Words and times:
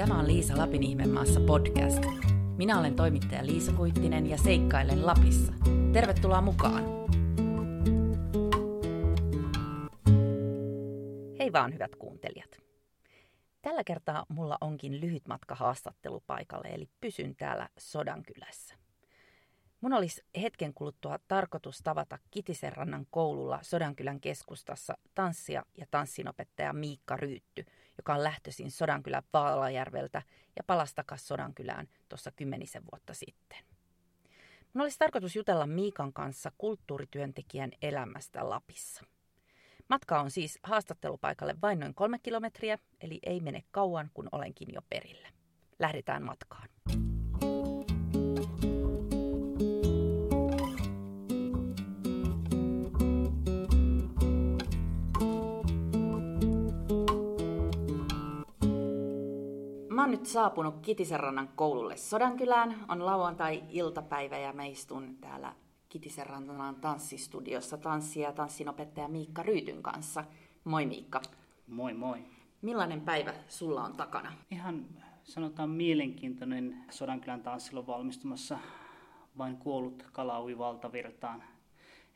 Tämä 0.00 0.18
on 0.18 0.26
Liisa 0.26 0.58
Lapin 0.58 0.82
ihmemaassa 0.82 1.40
podcast. 1.40 2.04
Minä 2.56 2.78
olen 2.78 2.96
toimittaja 2.96 3.46
Liisa 3.46 3.72
Kuittinen 3.72 4.26
ja 4.26 4.38
seikkailen 4.38 5.06
Lapissa. 5.06 5.52
Tervetuloa 5.92 6.40
mukaan! 6.40 6.84
Hei 11.38 11.52
vaan 11.52 11.74
hyvät 11.74 11.96
kuuntelijat. 11.96 12.60
Tällä 13.62 13.84
kertaa 13.84 14.26
mulla 14.28 14.58
onkin 14.60 15.00
lyhyt 15.00 15.28
matka 15.28 15.54
haastattelupaikalle, 15.54 16.68
eli 16.68 16.88
pysyn 17.00 17.36
täällä 17.36 17.68
Sodankylässä. 17.78 18.74
Mun 19.80 19.92
olisi 19.92 20.22
hetken 20.42 20.74
kuluttua 20.74 21.18
tarkoitus 21.28 21.78
tavata 21.78 22.18
Kitisenrannan 22.30 23.06
koululla 23.10 23.58
Sodankylän 23.62 24.20
keskustassa 24.20 24.98
tanssia 25.14 25.62
ja 25.76 25.86
tanssinopettaja 25.90 26.72
Miikka 26.72 27.16
Ryytty, 27.16 27.64
joka 28.00 28.14
on 28.14 28.24
lähtöisin 28.24 28.70
Sodankylän 28.70 29.22
Vaalajärveltä 29.32 30.22
ja 30.56 30.62
palasi 30.66 30.94
takaisin 30.94 31.26
Sodankylään 31.26 31.88
tuossa 32.08 32.30
kymmenisen 32.30 32.82
vuotta 32.92 33.14
sitten. 33.14 33.58
Mun 34.74 34.82
olisi 34.82 34.98
tarkoitus 34.98 35.36
jutella 35.36 35.66
Miikan 35.66 36.12
kanssa 36.12 36.52
kulttuurityöntekijän 36.58 37.70
elämästä 37.82 38.48
Lapissa. 38.48 39.04
Matka 39.88 40.20
on 40.20 40.30
siis 40.30 40.58
haastattelupaikalle 40.62 41.56
vain 41.62 41.80
noin 41.80 41.94
kolme 41.94 42.18
kilometriä, 42.18 42.78
eli 43.00 43.18
ei 43.22 43.40
mene 43.40 43.64
kauan, 43.70 44.10
kun 44.14 44.28
olenkin 44.32 44.68
jo 44.74 44.80
perillä. 44.90 45.28
Lähdetään 45.78 46.22
matkaan. 46.22 46.68
Mä 60.00 60.04
oon 60.04 60.10
nyt 60.10 60.26
saapunut 60.26 60.80
Kitisenrannan 60.82 61.48
koululle 61.56 61.96
Sodankylään. 61.96 62.84
On 62.88 63.06
lauantai-iltapäivä 63.06 64.38
ja 64.38 64.52
mä 64.52 64.64
istun 64.64 65.16
täällä 65.20 65.52
Kitisenrannan 65.88 66.74
tanssistudiossa 66.74 67.78
tanssia 67.78 68.28
ja 68.28 68.32
tanssinopettaja 68.32 69.08
Miikka 69.08 69.42
Ryytyn 69.42 69.82
kanssa. 69.82 70.24
Moi 70.64 70.86
Miikka. 70.86 71.22
Moi 71.66 71.94
moi. 71.94 72.18
Millainen 72.62 73.00
päivä 73.00 73.34
sulla 73.48 73.84
on 73.84 73.96
takana? 73.96 74.32
Ihan 74.50 74.86
sanotaan 75.24 75.70
mielenkiintoinen 75.70 76.84
Sodankylän 76.90 77.42
tanssilla 77.42 77.86
valmistumassa 77.86 78.58
vain 79.38 79.56
kuollut 79.56 80.06
kalaui 80.12 80.58
valtavirtaan 80.58 81.42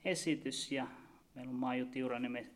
esitys 0.05 0.73
ja 0.73 0.87
meillä 1.35 1.51
on 1.51 1.57
Maiju 1.57 1.87
Tiuranen 1.87 2.51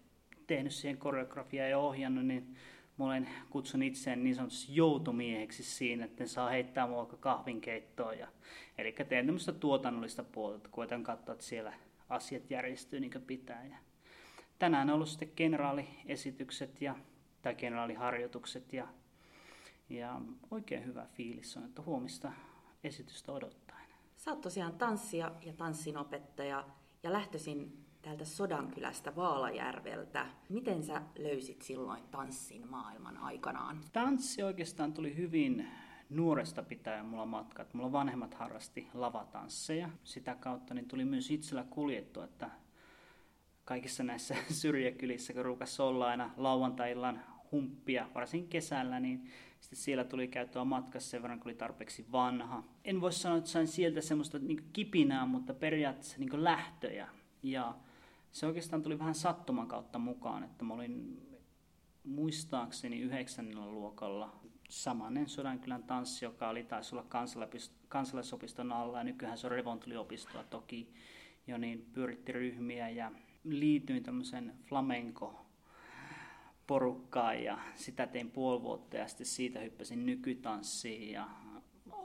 tehnyt 0.46 0.72
siihen 0.72 0.98
koreografiaa 0.98 1.68
ja 1.68 1.78
ohjannut, 1.78 2.26
niin 2.26 2.56
mä 2.98 3.04
olen 3.04 3.28
kutsun 3.50 3.82
itseäni 3.82 4.22
niin 4.22 4.34
sanotusti 4.34 4.76
joutumieheksi 4.76 5.62
siinä, 5.62 6.04
että 6.04 6.24
ne 6.24 6.28
saa 6.28 6.48
heittää 6.48 6.86
mua 6.86 6.98
vaikka 6.98 7.16
kahvinkeittoon. 7.16 8.18
Ja, 8.18 8.28
eli 8.78 8.92
teen 8.92 9.26
tämmöistä 9.26 9.52
tuotannollista 9.52 10.24
puolta, 10.24 10.56
että 10.56 10.68
koitan 10.68 11.02
katsoa, 11.02 11.32
että 11.32 11.44
siellä 11.44 11.72
asiat 12.08 12.50
järjestyy 12.50 13.00
niin 13.00 13.10
kuin 13.10 13.24
pitää. 13.24 13.64
Ja 13.64 13.76
tänään 14.58 14.90
on 14.90 14.94
ollut 14.94 15.08
sitten 15.08 15.28
kenraaliesitykset 15.28 16.82
ja, 16.82 16.94
tai 17.42 17.54
kenraaliharjoitukset 17.54 18.72
ja, 18.72 18.88
ja 19.88 20.20
oikein 20.50 20.84
hyvä 20.84 21.06
fiilis 21.12 21.56
on, 21.56 21.64
että 21.64 21.82
huomista 21.82 22.32
esitystä 22.84 23.32
odottaen. 23.32 23.88
Sä 24.16 24.30
oot 24.30 24.40
tosiaan 24.40 24.78
tanssia 24.78 25.32
ja 25.42 25.52
tanssinopettaja 25.52 26.64
ja 27.02 27.12
lähtöisin 27.12 27.87
täältä 28.02 28.24
Sodankylästä 28.24 29.16
Vaalajärveltä. 29.16 30.26
Miten 30.48 30.82
sä 30.82 31.02
löysit 31.18 31.62
silloin 31.62 32.02
tanssin 32.10 32.70
maailman 32.70 33.16
aikanaan? 33.16 33.80
Tanssi 33.92 34.42
oikeastaan 34.42 34.92
tuli 34.92 35.16
hyvin 35.16 35.68
nuoresta 36.10 36.62
pitäen 36.62 37.06
mulla 37.06 37.26
matkat. 37.26 37.74
Mulla 37.74 37.92
vanhemmat 37.92 38.34
harrasti 38.34 38.88
lavatansseja. 38.94 39.90
Sitä 40.04 40.34
kautta 40.34 40.74
niin 40.74 40.88
tuli 40.88 41.04
myös 41.04 41.30
itsellä 41.30 41.64
kuljettua, 41.70 42.24
että 42.24 42.50
kaikissa 43.64 44.02
näissä 44.02 44.36
syrjäkylissä, 44.50 45.32
kun 45.32 45.44
ruukas 45.44 45.80
olla 45.80 46.06
aina 46.06 46.30
lauantaillan 46.36 47.24
humppia, 47.52 48.08
varsin 48.14 48.48
kesällä, 48.48 49.00
niin 49.00 49.30
sitten 49.60 49.78
siellä 49.78 50.04
tuli 50.04 50.28
käyttöä 50.28 50.64
matkassa 50.64 51.10
sen 51.10 51.22
verran, 51.22 51.38
kun 51.38 51.48
oli 51.48 51.54
tarpeeksi 51.54 52.06
vanha. 52.12 52.64
En 52.84 53.00
voi 53.00 53.12
sanoa, 53.12 53.38
että 53.38 53.50
sain 53.50 53.66
sieltä 53.66 54.00
semmoista 54.00 54.38
niin 54.38 54.68
kipinää, 54.72 55.26
mutta 55.26 55.54
periaatteessa 55.54 56.18
niin 56.18 56.44
lähtöjä. 56.44 57.08
Ja 57.42 57.74
se 58.32 58.46
oikeastaan 58.46 58.82
tuli 58.82 58.98
vähän 58.98 59.14
sattuman 59.14 59.68
kautta 59.68 59.98
mukaan, 59.98 60.44
että 60.44 60.64
mä 60.64 60.74
olin 60.74 61.22
muistaakseni 62.04 63.00
yhdeksännellä 63.00 63.66
luokalla 63.66 64.40
samanen 64.68 65.28
Sodankylän 65.28 65.82
tanssi, 65.82 66.24
joka 66.24 66.48
oli 66.48 66.64
taisi 66.64 66.94
olla 66.94 67.06
kansalaisopiston 67.88 68.72
alla. 68.72 68.98
Ja 68.98 69.04
nykyään 69.04 69.38
se 69.38 69.46
on 69.46 69.50
revontuliopistoa 69.50 70.44
toki. 70.44 70.92
Jo, 71.46 71.58
niin 71.58 71.86
pyöritti 71.92 72.32
ryhmiä 72.32 72.88
ja 72.88 73.12
liityin 73.44 74.02
tämmöisen 74.02 74.54
flamenco 74.64 75.46
porukkaan 76.66 77.44
ja 77.44 77.58
sitä 77.74 78.06
tein 78.06 78.30
puoli 78.30 78.62
vuotta 78.62 78.96
ja 78.96 79.08
sitten 79.08 79.26
siitä 79.26 79.60
hyppäsin 79.60 80.06
nykytanssiin. 80.06 81.12
Ja 81.12 81.28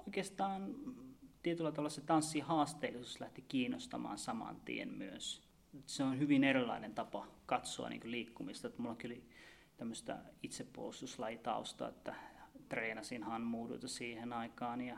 oikeastaan 0.05 0.75
tietyllä 1.43 1.71
tavalla 1.71 1.89
se 1.89 2.01
tanssi 2.01 2.39
haasteellisuus 2.39 3.19
lähti 3.19 3.41
kiinnostamaan 3.41 4.17
saman 4.17 4.61
tien 4.65 4.89
myös 4.89 5.42
se 5.85 6.03
on 6.03 6.19
hyvin 6.19 6.43
erilainen 6.43 6.93
tapa 6.93 7.27
katsoa 7.45 7.89
niin 7.89 8.11
liikkumista. 8.11 8.67
Että 8.67 8.81
mulla 8.81 8.95
oli 9.05 9.23
tämmöistä 9.77 10.17
itsepuolustuslajitausta, 10.43 11.87
että 11.87 12.15
treenasin 12.69 13.23
hanmuuduta 13.23 13.87
siihen 13.87 14.33
aikaan 14.33 14.81
ja 14.81 14.97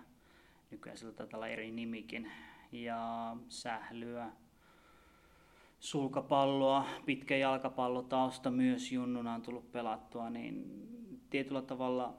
nykyään 0.71 0.97
sillä 0.97 1.13
taitaa 1.13 1.37
olla 1.37 1.47
eri 1.47 1.71
nimikin. 1.71 2.31
Ja 2.71 3.35
sählyä, 3.49 4.31
sulkapalloa, 5.79 6.85
pitkä 7.05 7.37
jalkapallotausta 7.37 8.51
myös 8.51 8.91
junnuna 8.91 9.33
on 9.33 9.41
tullut 9.41 9.71
pelattua, 9.71 10.29
niin 10.29 10.85
tietyllä 11.29 11.61
tavalla 11.61 12.17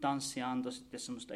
tanssi 0.00 0.42
antoi 0.42 0.72
sitten 0.72 1.00
semmoista 1.00 1.34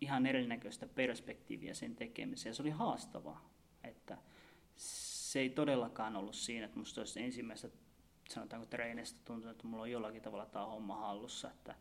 ihan 0.00 0.26
erinäköistä 0.26 0.86
perspektiiviä 0.86 1.74
sen 1.74 1.96
tekemiseen. 1.96 2.54
Se 2.54 2.62
oli 2.62 2.70
haastavaa, 2.70 3.50
se 5.30 5.40
ei 5.40 5.50
todellakaan 5.50 6.16
ollut 6.16 6.34
siinä, 6.34 6.66
että 6.66 6.78
musta 6.78 7.00
olisi 7.00 7.22
ensimmäistä 7.22 7.68
sanotaanko 8.28 8.66
treenistä 8.66 9.20
tuntunut, 9.24 9.56
että 9.56 9.66
mulla 9.66 9.82
on 9.82 9.90
jollakin 9.90 10.22
tavalla 10.22 10.46
tämä 10.46 10.66
homma 10.66 10.96
hallussa, 10.96 11.50
että, 11.50 11.74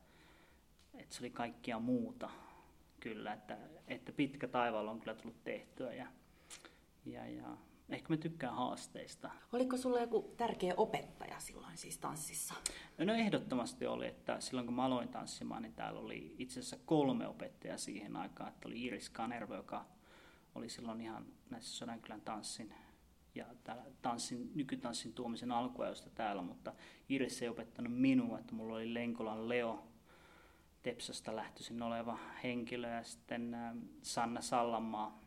että 0.94 1.16
se 1.16 1.22
oli 1.22 1.30
kaikkia 1.30 1.80
muuta 1.80 2.30
kyllä, 3.00 3.34
että, 3.34 3.58
että 3.88 4.12
pitkä 4.12 4.48
taivaalla 4.48 4.92
on 4.92 5.00
kyllä 5.00 5.16
tullut 5.16 5.44
tehtyä 5.44 5.94
ja, 5.94 6.08
ja, 7.06 7.30
ja 7.30 7.58
ehkä 7.90 8.14
mä 8.14 8.18
tykkään 8.18 8.56
haasteista. 8.56 9.32
Oliko 9.54 9.78
sulla 9.78 10.00
joku 10.00 10.34
tärkeä 10.38 10.74
opettaja 10.78 11.40
silloin 11.40 11.78
siis 11.78 11.98
tanssissa? 11.98 12.54
No 12.98 13.14
ehdottomasti 13.14 13.88
oli, 13.88 14.08
että 14.08 14.42
silloin 14.42 14.68
kun 14.68 14.76
mä 14.76 14.86
aloin 14.86 15.10
tanssimaan, 15.10 15.62
niin 15.62 15.74
täällä 15.74 16.00
oli 16.00 16.36
itse 16.38 16.60
asiassa 16.60 16.78
kolme 16.86 17.28
opettajaa 17.28 17.78
siihen 17.78 18.16
aikaan, 18.16 18.50
että 18.50 18.68
oli 18.68 18.84
Iris 18.84 19.10
Kanervo, 19.10 19.56
joka 19.56 19.86
oli 20.56 20.70
silloin 20.70 21.02
ihan 21.02 21.26
näissä 21.50 21.78
Sodankylän 21.78 22.22
tanssin 22.22 22.74
ja 23.36 23.46
tanssin, 24.02 24.52
nykytanssin 24.56 25.14
tuomisen 25.14 25.52
alkuajosta 25.52 26.10
täällä, 26.10 26.42
mutta 26.42 26.74
Iris 27.10 27.42
ei 27.42 27.50
opettanut 27.50 27.94
minua, 27.94 28.40
että 28.40 28.56
mulla 28.56 28.76
oli 28.76 28.94
Lenkolan 28.94 29.50
Leo 29.50 29.88
Tepsasta 30.82 31.36
lähtöisin 31.36 31.82
oleva 31.82 32.20
henkilö 32.44 32.90
ja 32.90 33.04
sitten 33.04 33.56
Sanna 34.02 34.42
Sallamaa 34.42 35.22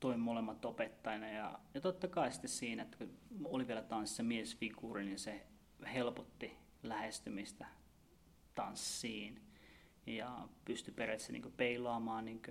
toin 0.00 0.20
molemmat 0.20 0.64
opettajina 0.64 1.28
ja, 1.28 1.58
ja 1.74 1.80
totta 1.80 2.08
kai 2.08 2.32
sitten 2.32 2.50
siinä, 2.50 2.82
että 2.82 2.96
kun 2.98 3.10
oli 3.44 3.66
vielä 3.66 3.82
tanssissa 3.82 4.22
miesfiguuri, 4.22 5.04
niin 5.04 5.18
se 5.18 5.46
helpotti 5.94 6.56
lähestymistä 6.82 7.66
tanssiin 8.54 9.42
ja 10.06 10.48
pystyi 10.64 10.94
periaatteessa 10.94 11.32
niin 11.32 11.52
peilaamaan 11.56 12.24
niin 12.24 12.42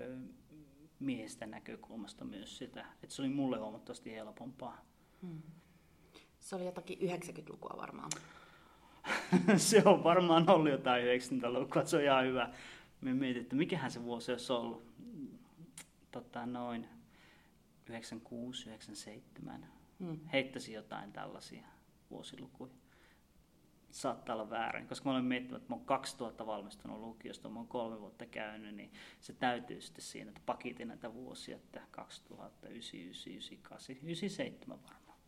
miesten 1.03 1.51
näkökulmasta 1.51 2.25
myös 2.25 2.57
sitä. 2.57 2.85
Että 3.03 3.15
se 3.15 3.21
oli 3.21 3.29
mulle 3.29 3.57
huomattavasti 3.57 4.11
helpompaa. 4.11 4.85
Hmm. 5.21 5.41
Se 6.39 6.55
oli 6.55 6.65
jotakin 6.65 7.00
90-lukua 7.00 7.77
varmaan. 7.77 8.11
se 9.57 9.81
on 9.85 10.03
varmaan 10.03 10.50
ollut 10.50 10.71
jotain 10.71 11.03
90-lukua, 11.03 11.85
se 11.85 11.97
on 11.97 12.03
ihan 12.03 12.25
hyvä. 12.25 12.53
Me 13.01 13.13
mietin, 13.13 13.41
että 13.41 13.55
mikähän 13.55 13.91
se 13.91 14.03
vuosi 14.03 14.31
olisi 14.31 14.53
ollut. 14.53 14.94
Tota, 16.11 16.45
noin 16.45 16.88
96, 17.89 18.69
97. 18.69 19.67
Hmm. 20.00 20.19
Heittäisin 20.33 20.75
jotain 20.75 21.11
tällaisia 21.11 21.65
vuosilukuja 22.11 22.82
saattaa 23.93 24.35
olla 24.35 24.49
väärin, 24.49 24.87
koska 24.87 25.09
mä 25.09 25.13
olen 25.13 25.25
miettinyt, 25.25 25.61
että 25.61 25.69
mä 25.69 25.75
olen 25.75 25.85
2000 25.85 26.45
valmistunut 26.45 26.99
lukiosta, 26.99 27.49
mä 27.49 27.59
olen 27.59 27.67
kolme 27.67 27.99
vuotta 27.99 28.25
käynyt, 28.25 28.75
niin 28.75 28.91
se 29.19 29.33
täytyy 29.33 29.81
sitten 29.81 30.03
siinä, 30.03 30.29
että 30.29 30.41
pakitin 30.45 30.87
näitä 30.87 31.13
vuosia, 31.13 31.55
että 31.55 31.81
2009, 31.91 32.99
98, 32.99 33.95
97 33.95 34.83
varmaan. 34.83 35.19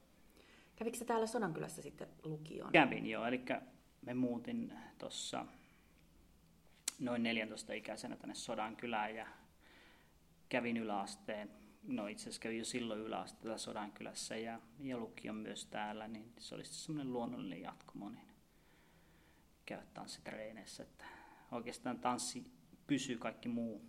Kävikö 0.76 0.98
sä 0.98 1.06
täällä 1.06 1.28
Sodankylässä 1.28 1.82
sitten 1.82 2.08
lukioon? 2.24 2.72
Kävin 2.72 3.06
joo, 3.06 3.26
eli 3.26 3.42
me 4.02 4.14
muutin 4.14 4.74
tuossa 4.98 5.46
noin 7.00 7.24
14-ikäisenä 7.26 8.16
tänne 8.16 8.36
Sodankylään 8.36 9.16
ja 9.16 9.28
kävin 10.50 10.78
yläasteen. 10.78 11.52
No 11.84 12.08
itse 12.08 12.24
asiassa 12.24 12.42
kävin 12.42 12.60
jo 12.60 12.66
silloin 12.66 13.02
yläasteella 13.02 13.58
Sodankylässä 13.58 14.38
ja, 14.38 14.60
ja 14.80 14.98
lukion 14.98 15.36
myös 15.36 15.66
täällä, 15.66 16.08
niin 16.08 16.34
se 16.38 16.56
oli 16.56 16.66
semmoinen 16.66 17.14
luonnollinen 17.14 17.62
jatkumo, 17.62 18.10
niin 18.10 18.35
käydä 19.66 19.84
tanssitreeneissä. 19.94 20.84
Että 20.84 21.06
oikeastaan 21.52 22.00
tanssi 22.00 22.52
pysyy, 22.88 23.18
kaikki 23.18 23.50
muu 23.50 23.82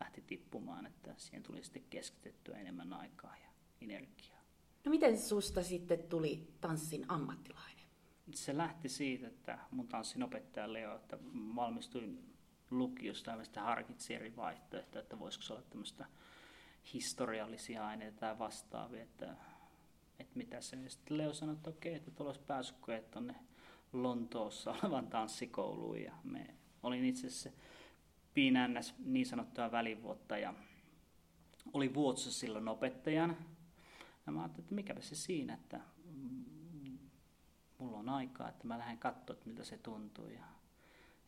lähti 0.00 0.24
tippumaan, 0.26 0.86
että 0.86 1.14
siihen 1.16 1.42
tuli 1.42 1.64
sitten 1.64 1.84
keskitettyä 1.90 2.56
enemmän 2.56 2.92
aikaa 2.92 3.36
ja 3.36 3.48
energiaa. 3.80 4.42
No 4.84 4.90
miten 4.90 5.18
susta 5.18 5.62
sitten 5.62 6.02
tuli 6.02 6.48
tanssin 6.60 7.04
ammattilainen? 7.08 7.86
Se 8.34 8.56
lähti 8.56 8.88
siitä, 8.88 9.26
että 9.26 9.58
mun 9.70 9.88
tanssin 9.88 10.22
opettaja 10.22 10.72
Leo, 10.72 10.96
että 10.96 11.18
valmistuin 11.56 12.32
lukiosta 12.70 13.30
ja 13.30 13.44
sitten 13.44 13.62
harkitsin 13.62 14.16
eri 14.16 14.36
vaihtoehtoja, 14.36 15.02
että 15.02 15.18
voisiko 15.18 15.42
se 15.42 15.52
olla 15.52 15.62
tämmöistä 15.62 16.06
historiallisia 16.94 17.86
aineita 17.86 18.20
tai 18.20 18.38
vastaavia, 18.38 19.02
että, 19.02 19.36
että 20.18 20.38
mitä 20.38 20.60
se 20.60 20.76
on. 20.76 20.90
Sitten 20.90 21.18
Leo 21.18 21.32
sanoi, 21.32 21.54
että 21.54 21.70
okei, 21.70 21.94
että 21.94 22.10
tuolla 22.10 22.30
olisi 22.30 22.46
pääsykokeet 22.46 23.10
tuonne 23.10 23.34
Lontoossa 23.92 24.70
olevan 24.82 25.06
tanssikouluun 25.06 26.02
ja 26.02 26.12
me 26.24 26.54
olin 26.82 27.04
itse 27.04 27.26
asiassa 27.26 27.50
PNS 28.34 28.94
niin 28.98 29.26
sanottua 29.26 29.72
välivuotta 29.72 30.38
ja 30.38 30.54
oli 31.72 31.94
vuotsissa 31.94 32.40
silloin 32.40 32.68
opettajan. 32.68 33.36
Ja 34.26 34.32
mä 34.32 34.40
ajattelin, 34.40 34.64
että 34.64 34.74
mikäpä 34.74 35.00
se 35.00 35.14
siinä, 35.14 35.54
että 35.54 35.80
mulla 37.78 37.98
on 37.98 38.08
aikaa, 38.08 38.48
että 38.48 38.66
mä 38.66 38.78
lähden 38.78 38.98
katsoa, 38.98 39.34
että 39.34 39.46
miltä 39.46 39.64
se 39.64 39.78
tuntuu. 39.78 40.28
Ja, 40.28 40.44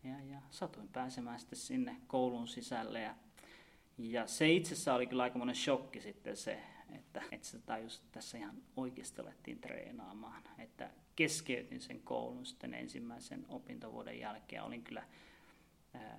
ja, 0.05 0.25
ja 0.25 0.41
satuin 0.51 0.89
pääsemään 0.89 1.41
sitten 1.41 1.59
sinne 1.59 1.97
koulun 2.07 2.49
sisälle. 2.49 3.01
Ja, 3.01 3.15
ja 3.99 4.27
se 4.27 4.53
itsessä 4.53 4.95
oli 4.95 5.07
kyllä 5.07 5.23
aika 5.23 5.39
monen 5.39 5.57
shokki 5.57 6.01
sitten 6.01 6.37
se, 6.37 6.63
että, 6.97 7.23
että 7.33 7.47
se 7.47 7.59
tajus, 7.59 7.97
että 7.97 8.09
tässä 8.13 8.39
ihan 8.39 8.63
oikeasti 8.77 9.21
alettiin 9.21 9.61
treenaamaan. 9.61 10.43
Että 10.59 10.91
keskeytin 11.17 11.81
sen 11.81 12.01
koulun 12.01 12.47
sitten 12.47 12.75
ensimmäisen 12.75 13.47
opintovuoden 13.49 14.19
jälkeen. 14.19 14.63
Olin 14.63 14.83
kyllä, 14.83 15.05
ää, 15.95 16.19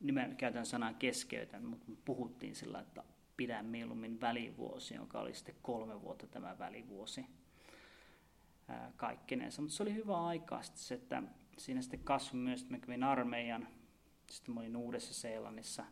nimen 0.00 0.36
käytän 0.36 0.66
sanaa 0.66 0.92
keskeytän, 0.92 1.64
mutta 1.64 1.92
puhuttiin 2.04 2.54
sillä, 2.54 2.80
että 2.80 3.04
pidän 3.36 3.66
mieluummin 3.66 4.20
välivuosi, 4.20 4.94
joka 4.94 5.20
oli 5.20 5.34
sitten 5.34 5.54
kolme 5.62 6.02
vuotta 6.02 6.26
tämä 6.26 6.58
välivuosi 6.58 7.26
kaikkinensa. 8.96 9.62
Mutta 9.62 9.76
se 9.76 9.82
oli 9.82 9.94
hyvä 9.94 10.26
aikaa 10.26 10.62
sitten 10.62 10.82
se, 10.82 10.94
että 10.94 11.22
siinä 11.58 11.82
sitten 11.82 12.00
kasvoi 12.04 12.40
myös, 12.40 12.62
että 12.62 12.74
mä 12.74 12.78
kävin 12.78 13.04
armeijan, 13.04 13.68
sitten 14.30 14.54
mä 14.54 14.60
olin 14.60 14.76
Uudessa-Seelannissa 14.76 15.84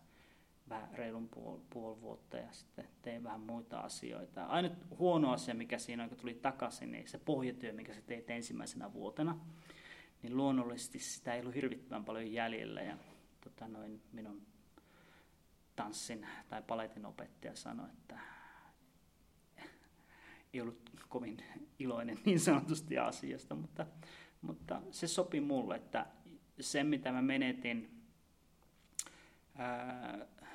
vähän 0.69 0.89
reilun 0.95 1.29
puoli, 1.29 1.61
puoli 1.71 2.01
vuotta 2.01 2.37
ja 2.37 2.53
sitten 2.53 2.89
tein 3.03 3.25
vähän 3.25 3.41
muita 3.41 3.81
asioita. 3.81 4.45
Ainut 4.45 4.73
huono 4.99 5.33
asia, 5.33 5.55
mikä 5.55 5.79
siinä 5.79 6.03
on, 6.03 6.09
kun 6.09 6.19
tuli 6.19 6.35
takaisin, 6.35 6.93
niin 6.93 7.09
se 7.09 7.19
pohjatyö, 7.19 7.73
mikä 7.73 7.95
sä 7.95 8.01
teit 8.01 8.31
ensimmäisenä 8.31 8.93
vuotena, 8.93 9.39
niin 10.23 10.37
luonnollisesti 10.37 10.99
sitä 10.99 11.35
ei 11.35 11.41
ollut 11.41 11.55
hirvittävän 11.55 12.05
paljon 12.05 12.33
jäljellä. 12.33 12.83
Ja 12.83 12.97
tota, 13.41 13.69
noin 13.69 14.03
minun 14.13 14.43
tanssin 15.77 16.27
tai 16.49 16.63
paletin 16.63 17.07
opettaja 17.07 17.57
sanoi, 17.57 17.89
että 17.91 18.19
ei 20.55 20.61
ollut 20.61 20.91
kovin 21.09 21.37
iloinen 21.79 22.19
niin 22.25 22.41
sanotusti 22.41 22.99
asiasta, 22.99 23.55
mutta, 23.55 23.87
mutta 24.43 24.83
se 24.91 25.09
sopi 25.09 25.41
mulle, 25.41 25.77
että 25.77 26.07
se 26.61 26.85
mitä 26.85 27.13
mä 27.13 27.23
menetin 27.23 27.97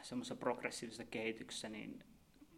semmoisessa 0.02 0.36
progressiivisessa 0.36 1.06
kehityksessä, 1.06 1.70
niin 1.70 2.04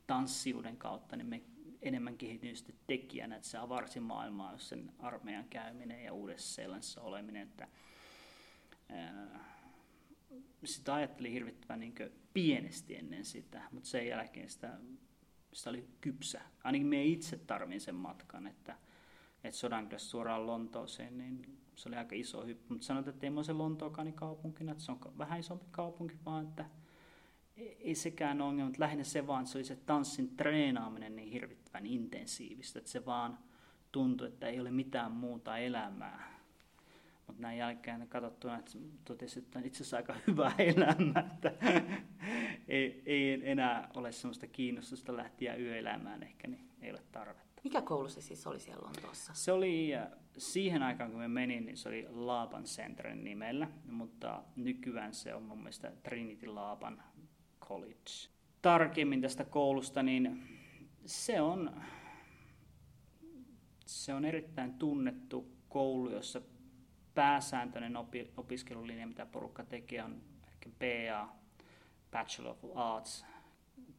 tanssiuden 0.08 0.78
kautta, 0.78 1.16
niin 1.16 1.28
me 1.28 1.42
enemmän 1.82 2.18
kehityin 2.18 2.58
sitten 2.58 2.76
tekijänä, 2.88 3.36
että 3.36 3.48
se 3.48 3.58
avarsi 3.58 4.00
maailmaa, 4.00 4.52
jos 4.52 4.70
sen 4.70 4.92
armeijan 5.00 5.50
käyminen 5.50 6.04
ja 6.04 6.14
uudessa 6.14 6.54
sellaisessa 6.54 7.02
oleminen, 7.02 7.42
että 7.42 7.68
sitä 10.66 10.94
ajattelin 10.94 11.32
hirvittävän 11.32 11.80
niin 11.80 11.96
pienesti 12.34 12.96
ennen 12.96 13.26
sitä, 13.26 13.62
mutta 13.72 13.90
sen 13.90 14.08
jälkeen 14.08 14.50
sitä, 14.50 14.80
sitä 15.54 15.70
oli 15.70 15.88
kypsä. 16.02 16.42
Ainakin 16.64 16.88
me 16.88 17.06
itse 17.06 17.38
tarvin 17.38 17.82
sen 17.82 17.96
matkan, 17.96 18.48
että, 18.48 18.78
että 19.44 19.60
Sodankylästä 19.60 20.10
suoraan 20.10 20.48
Lontooseen, 20.48 21.18
niin 21.18 21.58
se 21.76 21.90
oli 21.90 21.96
aika 21.96 22.16
iso 22.16 22.46
hyppy. 22.46 22.74
Mutta 22.74 22.86
sanotaan, 22.86 23.14
että 23.14 23.28
ei 23.28 23.44
se 23.44 23.54
Lontookaan 23.54 24.06
niin 24.06 24.16
kaupunkina, 24.16 24.72
että 24.72 24.84
se 24.84 24.92
on 24.92 25.00
vähän 25.18 25.40
isompi 25.40 25.66
kaupunki, 25.72 26.16
vaan 26.26 26.48
että 26.48 26.66
ei 27.58 27.96
sekään 27.96 28.42
ongelma, 28.42 28.70
mutta 28.70 28.84
lähinnä 28.84 29.04
se 29.04 29.28
vaan, 29.28 29.48
se 29.48 29.58
oli 29.58 29.66
se 29.66 29.76
tanssin 29.76 30.36
treenaaminen 30.38 31.16
niin 31.16 31.32
hirvittävän 31.32 31.86
intensiivistä, 31.86 32.80
että 32.80 32.92
se 32.92 33.06
vaan 33.06 33.40
tuntui, 33.92 34.28
että 34.28 34.48
ei 34.48 34.60
ole 34.60 34.72
mitään 34.72 35.12
muuta 35.12 35.58
elämää 35.58 36.34
mutta 37.28 37.42
näin 37.42 37.58
jälkeen 37.58 38.08
katsottuna, 38.08 38.60
että 38.60 38.72
totesin, 39.06 39.44
että 39.44 39.60
on 39.60 39.66
itse 39.66 39.78
asiassa 39.78 39.98
aika 39.98 40.16
hyvä 40.28 40.52
elämä, 40.58 41.20
että 41.20 41.54
ei, 42.68 43.04
ei 43.06 43.52
enää 43.52 43.90
ole 43.96 44.12
sellaista 44.12 44.48
kiinnostusta 44.48 45.18
lähteä 45.18 45.56
yöelämään 45.56 46.24
ehkä, 46.24 46.48
niin 46.48 46.70
ei 46.82 46.92
ole 46.92 47.02
tarvetta. 47.12 47.62
Mikä 47.64 47.82
koulu 47.82 48.10
se 48.10 48.22
siis 48.22 48.48
oli 48.48 48.60
siellä 48.60 48.86
Lontoossa? 48.86 49.34
Se 49.34 49.52
oli 49.52 49.92
siihen 50.38 50.84
aikaan, 50.84 51.12
kun 51.12 51.20
me 51.20 51.28
menin, 51.28 51.66
niin 51.66 51.78
se 51.78 51.90
oli 51.90 52.08
Laapan 52.10 52.64
Centerin 52.64 53.24
nimellä, 53.24 53.68
mutta 53.86 54.44
nykyään 54.56 55.14
se 55.14 55.36
on 55.36 55.44
mun 55.44 55.58
mielestä 55.58 55.92
Trinity 56.04 56.48
Laapan 56.48 57.04
College. 57.74 58.30
Tarkemmin 58.62 59.22
tästä 59.22 59.46
koulusta, 59.46 60.04
niin 60.04 60.44
se 61.06 61.42
on, 61.42 61.82
se 63.86 64.14
on 64.14 64.26
erittäin 64.26 64.74
tunnettu 64.74 65.52
koulu, 65.70 66.10
jossa 66.10 66.42
pääsääntöinen 67.16 67.98
opi, 67.98 68.32
opiskelulinja, 68.38 69.08
mitä 69.08 69.26
porukka 69.26 69.64
tekee, 69.64 70.04
on 70.04 70.22
ehkä 70.48 70.70
BA, 70.80 71.30
Bachelor 72.12 72.52
of 72.52 72.78
Arts, 72.78 73.26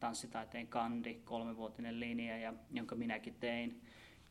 tanssitaiteen 0.01 0.67
kandi, 0.67 1.15
kolmevuotinen 1.15 2.01
linja, 2.01 2.39
ja, 2.39 2.55
jonka 2.71 2.95
minäkin 2.95 3.35
tein. 3.35 3.83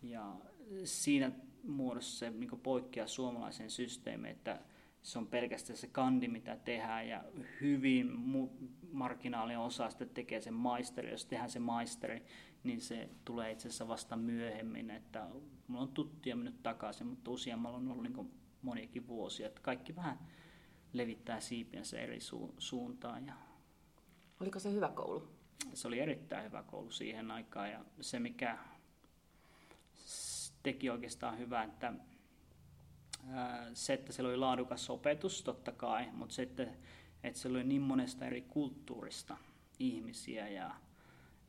Ja 0.01 0.35
siinä 0.83 1.31
muodossa 1.63 2.19
se 2.19 2.29
niin 2.29 2.59
poikkeaa 2.63 3.07
suomalaisen 3.07 3.69
systeemiin, 3.69 4.31
että 4.31 4.59
se 5.03 5.19
on 5.19 5.27
pelkästään 5.27 5.77
se 5.77 5.87
kandi, 5.87 6.27
mitä 6.27 6.55
tehdään, 6.55 7.07
ja 7.07 7.23
hyvin 7.61 8.11
mu- 8.11 8.67
marginaalinen 8.91 9.59
osa 9.59 9.89
sitten 9.89 10.09
tekee 10.09 10.41
sen 10.41 10.53
maisteri. 10.53 11.11
Jos 11.11 11.25
tehdään 11.25 11.49
se 11.49 11.59
maisteri, 11.59 12.25
niin 12.63 12.81
se 12.81 13.09
tulee 13.25 13.51
itse 13.51 13.67
asiassa 13.67 13.87
vasta 13.87 14.15
myöhemmin. 14.15 14.89
Että 14.89 15.27
mulla 15.67 15.83
on 15.83 15.93
tuttia 15.93 16.35
mennyt 16.35 16.63
takaisin, 16.63 17.07
mutta 17.07 17.31
useammalla 17.31 17.77
on 17.77 17.91
ollut 17.91 18.03
niin 18.03 18.31
moniakin 18.61 19.07
vuosia. 19.07 19.47
Että 19.47 19.61
kaikki 19.61 19.95
vähän 19.95 20.19
levittää 20.93 21.39
siipiensä 21.39 21.99
eri 21.99 22.19
su- 22.19 22.53
suuntaan. 22.57 23.27
Ja 23.27 23.33
Oliko 24.39 24.59
se 24.59 24.71
hyvä 24.71 24.89
koulu? 24.89 25.27
Se 25.73 25.87
oli 25.87 25.99
erittäin 25.99 26.45
hyvä 26.45 26.63
koulu 26.63 26.91
siihen 26.91 27.31
aikaan 27.31 27.71
ja 27.71 27.85
se 28.01 28.19
mikä 28.19 28.57
teki 30.63 30.89
oikeastaan 30.89 31.37
hyvää, 31.37 31.63
että 31.63 31.93
se, 33.73 33.93
että 33.93 34.13
siellä 34.13 34.29
oli 34.29 34.37
laadukas 34.37 34.89
opetus 34.89 35.43
totta 35.43 35.71
kai, 35.71 36.11
mutta 36.11 36.35
sitten, 36.35 36.77
että 37.23 37.39
siellä 37.39 37.57
oli 37.57 37.63
niin 37.63 37.81
monesta 37.81 38.25
eri 38.25 38.41
kulttuurista 38.41 39.37
ihmisiä 39.79 40.47
ja, 40.47 40.75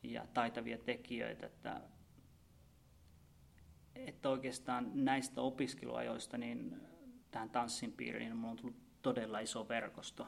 ja 0.03 0.27
taitavia 0.35 0.79
tekijöitä, 0.79 1.47
että, 1.47 1.81
että 3.95 4.29
oikeastaan 4.29 4.91
näistä 4.95 5.41
opiskeluajoista 5.41 6.39
niin 6.39 6.81
tähän 7.31 7.51
tanssin 7.51 7.93
piiriin 7.93 8.33
niin 8.33 8.45
on 8.45 8.57
tullut 8.57 8.77
todella 9.03 9.39
iso 9.39 9.69
verkosto. 9.69 10.27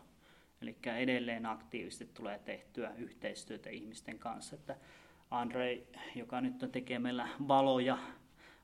Eli 0.61 0.76
edelleen 0.85 1.47
aktiivisesti 1.47 2.07
tulee 2.15 2.38
tehtyä 2.38 2.95
yhteistyötä 2.97 3.71
ihmisten 3.71 4.19
kanssa. 4.19 4.57
Että 4.57 4.76
Andre, 5.31 5.87
joka 6.15 6.41
nyt 6.41 6.73
tekee 6.73 6.99
meillä 6.99 7.29
valoja, 7.49 7.99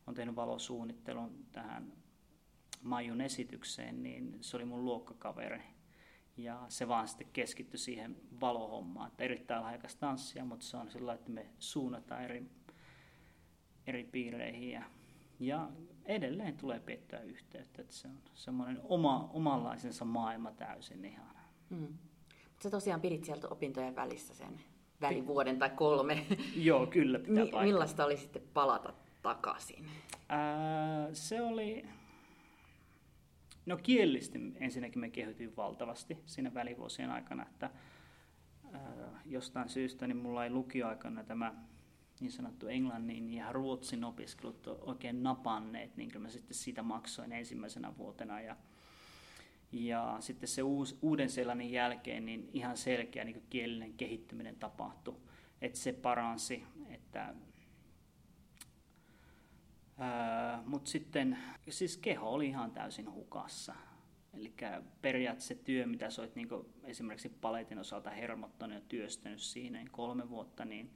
on 0.07 0.15
tehnyt 0.15 0.37
valosuunnittelun 0.37 1.47
tähän 1.53 1.93
Maijun 2.83 3.21
esitykseen, 3.21 4.03
niin 4.03 4.39
se 4.41 4.57
oli 4.57 4.65
mun 4.65 4.85
luokkakaveri. 4.85 5.63
Ja 6.37 6.67
se 6.69 6.89
vaan 6.89 7.09
sitten 7.09 7.27
keskittyi 7.33 7.79
siihen 7.79 8.17
valohommaan. 8.41 9.09
Että 9.09 9.25
erittäin 9.25 9.63
lahjakas 9.63 9.97
tanssia, 9.97 10.45
mutta 10.45 10.67
se 10.67 10.77
on 10.77 10.91
sillä 10.91 11.15
että 11.15 11.31
me 11.31 11.47
suunnataan 11.59 12.25
eri, 12.25 12.47
eri 13.87 14.05
piireihin 14.05 14.71
ja 14.71 14.83
ja 15.41 15.69
edelleen 16.05 16.57
tulee 16.57 16.81
pitää 16.81 17.21
yhteyttä, 17.21 17.83
että 17.83 17.95
se 17.95 18.09
on 18.09 18.19
semmoinen 18.35 18.81
oma, 18.85 19.31
omanlaisensa 19.33 20.05
maailma 20.05 20.53
täysin 20.53 21.05
ihan. 21.05 21.37
Mm. 21.71 21.89
Sä 22.63 22.71
tosiaan 22.71 23.01
pidit 23.01 23.25
sieltä 23.25 23.49
opintojen 23.49 23.97
välissä 23.97 24.35
sen 24.35 24.61
välivuoden 25.01 25.59
tai 25.59 25.71
kolme. 25.71 26.27
Joo, 26.57 26.87
kyllä 26.87 27.19
pitää 27.19 27.45
Mi- 27.45 27.51
Millaista 27.63 28.05
oli 28.05 28.17
sitten 28.17 28.43
palata 28.55 28.93
takaisin? 29.23 29.87
Ää, 30.29 31.09
se 31.13 31.41
oli... 31.41 31.87
No 33.67 33.77
kielellisesti 33.77 34.39
ensinnäkin 34.61 35.01
me 35.01 35.11
kehitin 35.11 35.57
valtavasti 35.57 36.19
siinä 36.27 36.55
välivuosien 36.55 37.11
aikana, 37.11 37.47
että 37.47 37.71
jostain 39.27 39.69
syystä 39.69 40.07
niin 40.07 40.17
mulla 40.17 40.45
ei 40.45 40.51
lukioaikana 40.51 41.25
tämä 41.25 41.55
niin 42.21 42.33
sanottu 42.33 42.67
englannin 42.67 43.31
ja 43.35 43.53
ruotsin 43.53 44.05
opiskelut 44.05 44.67
oikein 44.67 45.23
napanneet, 45.23 45.97
niin 45.97 46.09
kyllä 46.09 46.23
mä 46.23 46.29
sitten 46.29 46.55
siitä 46.55 46.83
maksoin 46.83 47.33
ensimmäisenä 47.33 47.97
vuotena. 47.97 48.41
Ja, 48.41 48.57
ja 49.73 50.17
sitten 50.21 50.49
se 50.49 50.63
uus, 50.63 50.99
uuden 51.03 51.31
sellainen 51.31 51.73
jälkeen 51.73 52.25
niin 52.25 52.51
ihan 52.53 52.77
selkeä 52.77 53.25
niin 53.25 53.43
kielinen 53.51 53.93
kehittyminen 53.93 54.57
tapahtui. 54.57 55.17
Että 55.63 55.79
se 55.79 55.93
paransi, 55.93 56.65
että 56.91 57.35
mutta 60.67 60.91
sitten 60.91 61.39
siis 61.69 61.97
keho 61.97 62.33
oli 62.33 62.47
ihan 62.47 62.71
täysin 62.71 63.13
hukassa. 63.13 63.75
Eli 64.35 64.55
periaatteessa 65.03 65.55
se 65.55 65.61
työ, 65.65 65.87
mitä 65.87 66.11
sä 66.11 66.23
oot 66.23 66.35
niin 66.37 66.49
esimerkiksi 66.85 67.29
paletin 67.29 67.79
osalta 67.79 68.11
hermottanut 68.11 68.75
ja 68.75 68.81
työstänyt 68.89 69.41
siinä 69.41 69.85
kolme 69.91 70.29
vuotta, 70.29 70.65
niin 70.65 70.91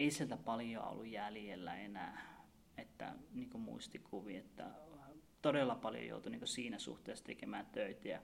ei 0.00 0.10
sieltä 0.10 0.36
paljon 0.36 0.84
ollut 0.84 1.06
jäljellä 1.06 1.76
enää. 1.76 2.32
Että 2.76 3.14
niin 3.32 3.60
muistikuvi, 3.60 4.36
että 4.36 4.70
todella 5.42 5.74
paljon 5.74 6.06
joutui 6.06 6.32
niin 6.32 6.46
siinä 6.46 6.78
suhteessa 6.78 7.24
tekemään 7.24 7.66
töitä. 7.66 8.08
Ja 8.08 8.20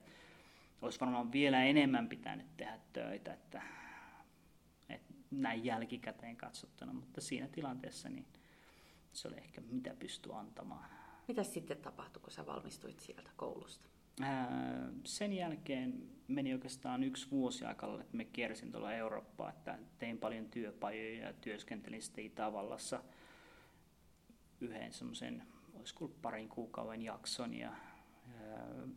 olisi 0.81 0.99
varmaan 0.99 1.31
vielä 1.31 1.63
enemmän 1.63 2.09
pitänyt 2.09 2.57
tehdä 2.57 2.79
töitä, 2.93 3.33
että, 3.33 3.61
että 4.89 5.13
näin 5.31 5.65
jälkikäteen 5.65 6.37
katsottuna, 6.37 6.93
mutta 6.93 7.21
siinä 7.21 7.47
tilanteessa 7.47 8.09
niin 8.09 8.25
se 9.13 9.27
oli 9.27 9.37
ehkä 9.37 9.61
mitä 9.61 9.95
pystyy 9.99 10.39
antamaan. 10.39 10.89
Mitä 11.27 11.43
sitten 11.43 11.77
tapahtui, 11.77 12.21
kun 12.21 12.31
sä 12.31 12.45
valmistuit 12.45 12.99
sieltä 12.99 13.29
koulusta? 13.35 13.89
Ää, 14.21 14.89
sen 15.03 15.33
jälkeen 15.33 16.09
meni 16.27 16.53
oikeastaan 16.53 17.03
yksi 17.03 17.31
vuosi 17.31 17.65
aikalla, 17.65 18.01
että 18.01 18.17
me 18.17 18.25
kiersin 18.25 18.71
tuolla 18.71 18.93
Eurooppaa, 18.93 19.49
että 19.49 19.79
tein 19.97 20.17
paljon 20.17 20.45
työpajoja 20.45 21.27
ja 21.27 21.33
työskentelin 21.33 22.01
sitten 22.01 22.25
Itävallassa 22.25 23.03
yhden 24.61 24.93
semmoisen, 24.93 25.43
olisiko 25.73 26.05
ollut 26.05 26.21
parin 26.21 26.49
kuukauden 26.49 27.01
jakson 27.01 27.53
ja 27.53 27.73
ää, 28.41 28.87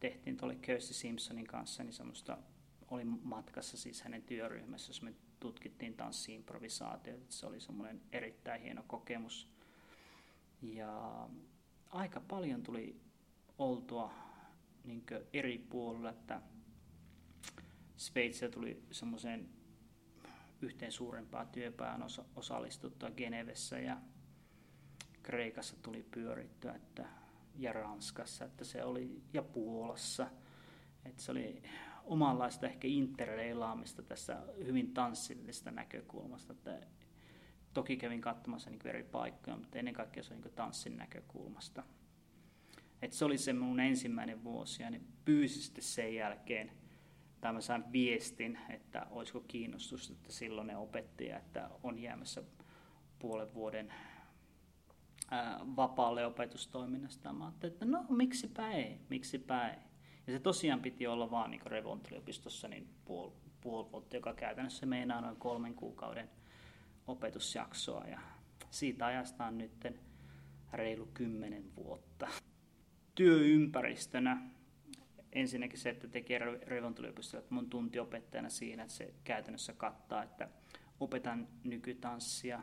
tehtiin 0.00 0.36
tuolle 0.36 0.54
Kirsty 0.54 0.94
Simpsonin 0.94 1.46
kanssa 1.46 1.84
niin 1.84 1.92
semmoista, 1.92 2.38
oli 2.90 3.04
matkassa 3.04 3.76
siis 3.76 4.02
hänen 4.02 4.22
työryhmässä, 4.22 4.90
jos 4.90 5.02
me 5.02 5.14
tutkittiin 5.42 5.94
tanssiimprovisaatiota. 5.94 7.24
Se 7.28 7.46
oli 7.46 7.60
semmoinen 7.60 8.00
erittäin 8.12 8.62
hieno 8.62 8.84
kokemus. 8.86 9.48
Ja 10.62 11.28
aika 11.90 12.20
paljon 12.20 12.62
tuli 12.62 13.00
oltua 13.58 14.14
niin 14.84 15.04
eri 15.32 15.58
puolilla, 15.58 16.10
että 16.10 16.42
Sveitsiä 17.96 18.48
tuli 18.48 18.82
semmoiseen 18.90 19.48
yhteen 20.60 20.92
suurempaan 20.92 21.48
työpään 21.48 22.02
osa- 22.02 22.24
osallistuttua 22.36 23.10
Genevessä 23.10 23.78
ja 23.78 23.96
Kreikassa 25.22 25.76
tuli 25.82 26.02
pyörittyä 26.10 26.72
että, 26.72 27.06
ja 27.58 27.72
Ranskassa, 27.72 28.44
että 28.44 28.64
se 28.64 28.84
oli, 28.84 29.22
ja 29.32 29.42
Puolassa. 29.42 30.30
Että 31.04 31.22
se 31.22 31.32
oli 31.32 31.62
omanlaista 32.12 32.66
ehkä 32.66 32.88
interleilaamista 32.88 34.02
tässä 34.02 34.42
hyvin 34.64 34.94
tanssillisesta 34.94 35.70
näkökulmasta. 35.70 36.52
Että 36.52 36.86
toki 37.74 37.96
kävin 37.96 38.20
katsomassa 38.20 38.70
niin 38.70 38.86
eri 38.86 39.04
paikkoja, 39.04 39.56
mutta 39.56 39.78
ennen 39.78 39.94
kaikkea 39.94 40.22
se 40.22 40.34
on 40.34 40.40
niin 40.40 40.54
tanssin 40.54 40.96
näkökulmasta. 40.96 41.82
Et 43.02 43.12
se 43.12 43.24
oli 43.24 43.38
se 43.38 43.52
mun 43.52 43.80
ensimmäinen 43.80 44.44
vuosi 44.44 44.82
ja 44.82 44.92
pyysi 45.24 45.62
sitten 45.62 45.84
sen 45.84 46.14
jälkeen, 46.14 46.72
tai 47.40 47.52
mä 47.52 47.60
sain 47.60 47.92
viestin, 47.92 48.58
että 48.70 49.06
olisiko 49.10 49.40
kiinnostusta, 49.40 50.12
että 50.12 50.32
silloin 50.32 50.66
ne 50.66 50.76
opettaja, 50.76 51.38
että 51.38 51.70
on 51.82 51.98
jäämässä 51.98 52.42
puolen 53.18 53.54
vuoden 53.54 53.94
vapaalle 55.76 56.26
opetustoiminnasta. 56.26 57.32
Mä 57.32 57.44
ajattelin, 57.44 57.72
että 57.72 57.84
no 57.84 58.04
miksipä 58.08 58.70
ei, 58.70 59.00
miksipä 59.10 59.68
ei. 59.68 59.91
Ja 60.26 60.32
se 60.32 60.38
tosiaan 60.38 60.80
piti 60.80 61.06
olla 61.06 61.30
vaan 61.30 61.50
niin 61.50 61.66
Revontliopistossa 61.66 62.68
niin 62.68 62.88
puoli, 63.04 63.32
puoli 63.60 63.92
vuotta, 63.92 64.16
joka 64.16 64.34
käytännössä 64.34 64.86
meinaa 64.86 65.20
noin 65.20 65.36
kolmen 65.36 65.74
kuukauden 65.74 66.30
opetusjaksoa. 67.06 68.04
Ja 68.04 68.20
siitä 68.70 69.06
ajasta 69.06 69.44
on 69.44 69.58
nyt 69.58 69.86
reilu 70.72 71.08
kymmenen 71.14 71.76
vuotta. 71.76 72.28
Työympäristönä 73.14 74.42
ensinnäkin 75.32 75.78
se, 75.78 75.90
että 75.90 76.08
tekee 76.08 76.38
Revontliopistolla 76.66 77.46
mun 77.50 77.70
tuntiopettajana 77.70 78.48
siinä, 78.48 78.82
että 78.82 78.94
se 78.94 79.14
käytännössä 79.24 79.72
kattaa, 79.72 80.22
että 80.22 80.48
opetan 81.00 81.48
nykytanssia 81.64 82.60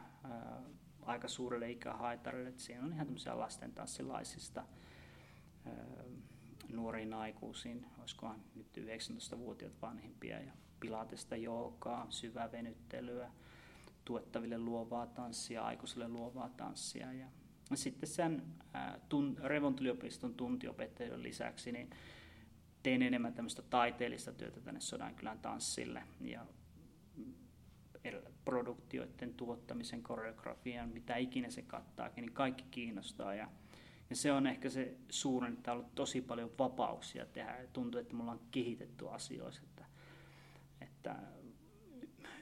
aika 1.02 1.28
suurelle 1.28 1.72
ikähaitarille, 1.72 2.50
että 2.50 2.62
siinä 2.62 2.86
on 2.86 2.94
ihan 2.94 3.08
tämmöisiä 3.08 3.40
lastentanssilaisista 3.40 4.66
nuoriin 6.70 7.14
aikuisiin, 7.14 7.86
olisikohan 8.00 8.44
nyt 8.56 8.78
19-vuotiaat 8.78 9.82
vanhimpia, 9.82 10.40
ja 10.40 10.52
pilatesta 10.80 11.36
joogaa, 11.36 12.08
syvävenyttelyä, 12.10 13.32
tuettaville 14.06 14.58
luovaa 14.58 15.08
tanssia, 15.08 15.64
aikuisille 15.64 16.08
luovaa 16.08 16.50
tanssia. 16.50 17.14
Ja 17.14 17.28
sitten 17.74 18.10
sen 18.10 18.44
tun, 19.10 19.38
Revontyliopiston 19.44 20.34
tuntiopettajien 20.34 21.24
lisäksi 21.24 21.72
niin 21.72 21.90
tein 22.84 23.02
enemmän 23.02 23.34
tämmöistä 23.34 23.62
taiteellista 23.62 24.34
työtä 24.34 24.62
tänne 24.62 24.80
Sodankylän 24.80 25.40
tanssille 25.40 26.04
ja 26.22 26.46
produktioiden 28.46 29.34
tuottamisen, 29.34 30.04
koreografian, 30.04 30.90
mitä 30.90 31.16
ikinä 31.16 31.50
se 31.50 31.62
kattaakin, 31.62 32.22
niin 32.22 32.34
kaikki 32.34 32.66
kiinnostaa. 32.72 33.34
Ja 33.34 33.48
ja 34.10 34.16
se 34.16 34.32
on 34.32 34.48
ehkä 34.48 34.70
se 34.70 34.98
suurin, 35.10 35.54
että 35.54 35.72
on 35.72 35.78
ollut 35.78 35.96
tosi 35.96 36.22
paljon 36.22 36.52
vapauksia 36.60 37.26
tehdä 37.26 37.58
ja 37.62 37.68
tuntuu, 37.74 38.02
että 38.02 38.16
me 38.16 38.22
ollaan 38.22 38.40
kehitetty 38.52 39.10
asioissa. 39.10 39.62
Että, 39.64 39.86
että 40.82 41.16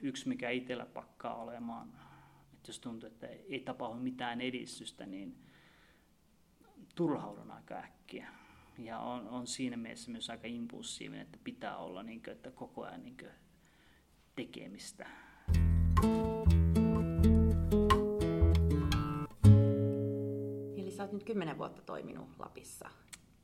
yksi, 0.01 0.27
mikä 0.27 0.49
itsellä 0.49 0.85
pakkaa 0.85 1.35
olemaan, 1.35 1.87
että 2.53 2.69
jos 2.69 2.79
tuntuu, 2.79 3.07
että 3.07 3.27
ei 3.27 3.59
tapahdu 3.59 3.99
mitään 3.99 4.41
edistystä, 4.41 5.05
niin 5.05 5.37
turhaudun 6.95 7.51
aika 7.51 7.75
äkkiä. 7.75 8.29
Ja 8.77 8.99
on, 8.99 9.27
on 9.27 9.47
siinä 9.47 9.77
mielessä 9.77 10.11
myös 10.11 10.29
aika 10.29 10.47
impulsiivinen, 10.47 11.21
että 11.21 11.39
pitää 11.43 11.77
olla 11.77 12.03
niin 12.03 12.23
kuin, 12.23 12.31
että 12.31 12.51
koko 12.51 12.83
ajan 12.83 13.03
niin 13.03 13.17
kuin, 13.17 13.31
tekemistä. 14.35 15.07
Olet 21.03 21.13
nyt 21.13 21.23
kymmenen 21.23 21.57
vuotta 21.57 21.81
toiminut 21.81 22.29
Lapissa. 22.39 22.89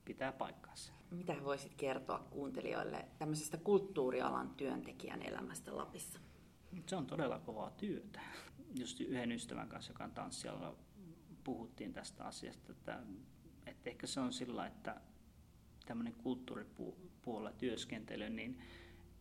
Pitää 0.06 0.32
paikkaansa. 0.32 0.94
Mitä 1.12 1.36
voisit 1.44 1.74
kertoa 1.76 2.20
kuuntelijoille 2.20 3.06
tämmöisestä 3.20 3.58
kulttuurialan 3.58 4.50
työntekijän 4.50 5.22
elämästä 5.22 5.78
Lapissa? 5.78 6.20
Se 6.86 6.96
on 6.96 7.06
todella 7.06 7.40
kovaa 7.40 7.72
työtä. 7.72 8.20
Just 8.80 9.00
yhden 9.00 9.32
ystävän 9.32 9.70
kanssa, 9.70 9.92
joka 9.92 10.04
on 10.04 10.12
tanssialla, 10.12 10.76
puhuttiin 11.44 11.94
tästä 11.94 12.24
asiasta, 12.24 12.72
että, 12.72 13.00
että 13.66 13.90
ehkä 13.90 14.08
se 14.08 14.20
on 14.20 14.34
sillä, 14.34 14.68
että 14.68 15.02
tämmöinen 15.86 16.14
kulttuuripuolella 16.14 17.52
työskentely, 17.52 18.30
niin 18.30 18.60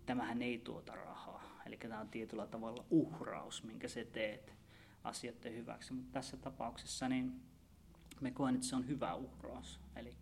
tämähän 0.07 0.43
ei 0.43 0.59
tuota 0.59 0.95
rahaa. 0.95 1.63
Eli 1.67 1.77
tämä 1.77 2.01
on 2.01 2.09
tietyllä 2.09 2.47
tavalla 2.47 2.85
uhraus, 2.91 3.65
minkä 3.65 3.89
sä 3.89 4.05
teet 4.05 4.55
asioiden 5.05 5.55
hyväksi. 5.55 5.93
Mutta 5.93 6.13
tässä 6.13 6.37
tapauksessa 6.37 7.09
niin 7.09 7.41
me 8.23 8.31
koen, 8.31 8.55
että 8.55 8.67
se 8.67 8.77
on 8.77 8.89
hyvä 8.89 9.15
uhraus. 9.15 9.81
Eli 9.97 10.15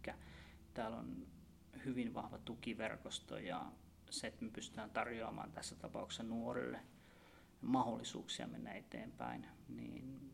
täällä 0.75 0.97
on 0.97 1.27
hyvin 1.85 2.15
vahva 2.15 2.39
tukiverkosto 2.39 3.39
ja 3.39 3.73
se, 4.11 4.27
että 4.27 4.45
me 4.45 4.51
pystytään 4.51 4.91
tarjoamaan 4.91 5.53
tässä 5.53 5.77
tapauksessa 5.77 6.23
nuorille 6.23 6.81
mahdollisuuksia 7.61 8.47
mennä 8.47 8.73
eteenpäin, 8.73 9.47
niin 9.69 10.33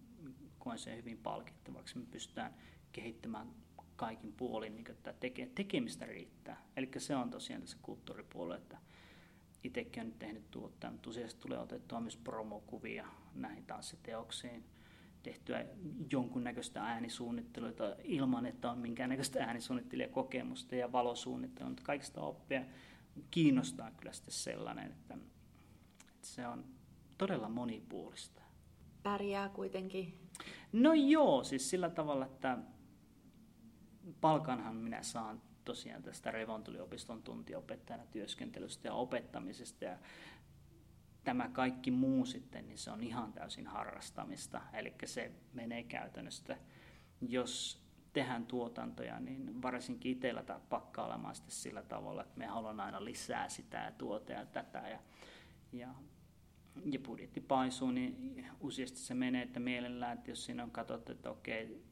koen 0.58 0.78
sen 0.78 0.96
hyvin 0.96 1.18
palkittavaksi. 1.18 1.98
Me 1.98 2.06
pystytään 2.10 2.54
kehittämään 2.92 3.48
kaikin 3.96 4.32
puolin, 4.32 4.74
niin 4.74 4.90
että 4.90 5.12
teke, 5.12 5.50
tekemistä 5.54 6.06
riittää. 6.06 6.62
Eli 6.76 6.90
se 6.98 7.16
on 7.16 7.30
tosiaan 7.30 7.62
tässä 7.62 7.78
kulttuuripuolella, 7.82 8.56
että 8.56 8.78
itsekin 9.64 10.02
olen 10.02 10.14
tehnyt 10.18 10.50
tuottaa, 10.50 10.90
mutta 10.90 11.10
tulee 11.40 11.58
otettua 11.58 12.00
myös 12.00 12.16
promokuvia 12.16 13.06
näihin 13.34 13.66
tanssiteoksiin 13.66 14.64
tehtyä 15.26 15.64
jonkunnäköistä 16.12 16.82
äänisuunnittelua 16.82 17.70
ilman, 18.04 18.46
että 18.46 18.70
on 18.70 18.78
minkäännäköistä 18.78 19.44
äänisuunnittelijakokemusta 19.44 20.74
ja 20.74 20.92
valosuunnittelua, 20.92 21.68
mutta 21.70 21.82
kaikista 21.82 22.20
oppia 22.20 22.62
kiinnostaa 23.30 23.90
kyllä 23.90 24.12
sitten 24.12 24.34
sellainen, 24.34 24.86
että, 24.86 25.14
että 26.08 26.26
se 26.26 26.46
on 26.46 26.64
todella 27.18 27.48
monipuolista. 27.48 28.42
Pärjää 29.02 29.48
kuitenkin? 29.48 30.18
No 30.72 30.94
joo, 30.94 31.44
siis 31.44 31.70
sillä 31.70 31.90
tavalla, 31.90 32.26
että 32.26 32.58
palkanhan 34.20 34.76
minä 34.76 35.02
saan 35.02 35.42
tosiaan 35.64 36.02
tästä 36.02 36.30
Revontuliopiston 36.30 37.22
tuntiopettajana 37.22 38.06
työskentelystä 38.06 38.88
ja 38.88 38.94
opettamisesta 38.94 39.84
ja 39.84 39.98
tämä 41.26 41.48
kaikki 41.48 41.90
muu 41.90 42.26
sitten, 42.26 42.68
niin 42.68 42.78
se 42.78 42.90
on 42.90 43.02
ihan 43.02 43.32
täysin 43.32 43.66
harrastamista. 43.66 44.60
Eli 44.72 44.94
se 45.04 45.32
menee 45.52 45.82
käytännössä, 45.82 46.56
jos 47.20 47.82
tehdään 48.12 48.46
tuotantoja, 48.46 49.20
niin 49.20 49.62
varsinkin 49.62 50.12
itsellä 50.12 50.42
tämä 50.42 50.60
pakkaa 50.68 51.06
olemaan 51.06 51.34
sitten 51.34 51.54
sillä 51.54 51.82
tavalla, 51.82 52.22
että 52.22 52.38
me 52.38 52.46
haluan 52.46 52.80
aina 52.80 53.04
lisää 53.04 53.48
sitä 53.48 53.78
ja 53.78 53.92
tuota 53.92 54.32
ja 54.32 54.46
tätä. 54.46 54.78
Ja, 54.78 54.98
ja, 55.72 55.94
ja 56.90 56.98
budjetti 56.98 57.40
paisuu, 57.40 57.90
niin 57.90 58.46
useasti 58.60 58.98
se 58.98 59.14
menee, 59.14 59.42
että 59.42 59.60
mielellään, 59.60 60.18
että 60.18 60.30
jos 60.30 60.44
siinä 60.44 60.62
on 60.62 60.70
katsottu, 60.70 61.12
että 61.12 61.30
okei, 61.30 61.84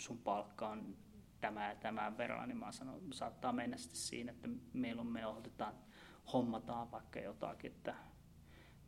sun 0.00 0.18
palkka 0.18 0.68
on 0.68 0.96
tämä 1.40 1.68
ja 1.68 1.74
tämän 1.74 2.18
verran, 2.18 2.48
niin 2.48 2.58
mä 2.58 2.72
sanon, 2.72 3.00
saattaa 3.12 3.52
mennä 3.52 3.76
sitten 3.76 4.00
siinä, 4.00 4.32
että 4.32 4.48
meillä 4.72 5.00
on 5.00 5.06
me 5.06 5.26
otetaan, 5.26 5.74
hommataan 6.32 6.90
vaikka 6.90 7.20
jotakin, 7.20 7.72
että 7.72 7.94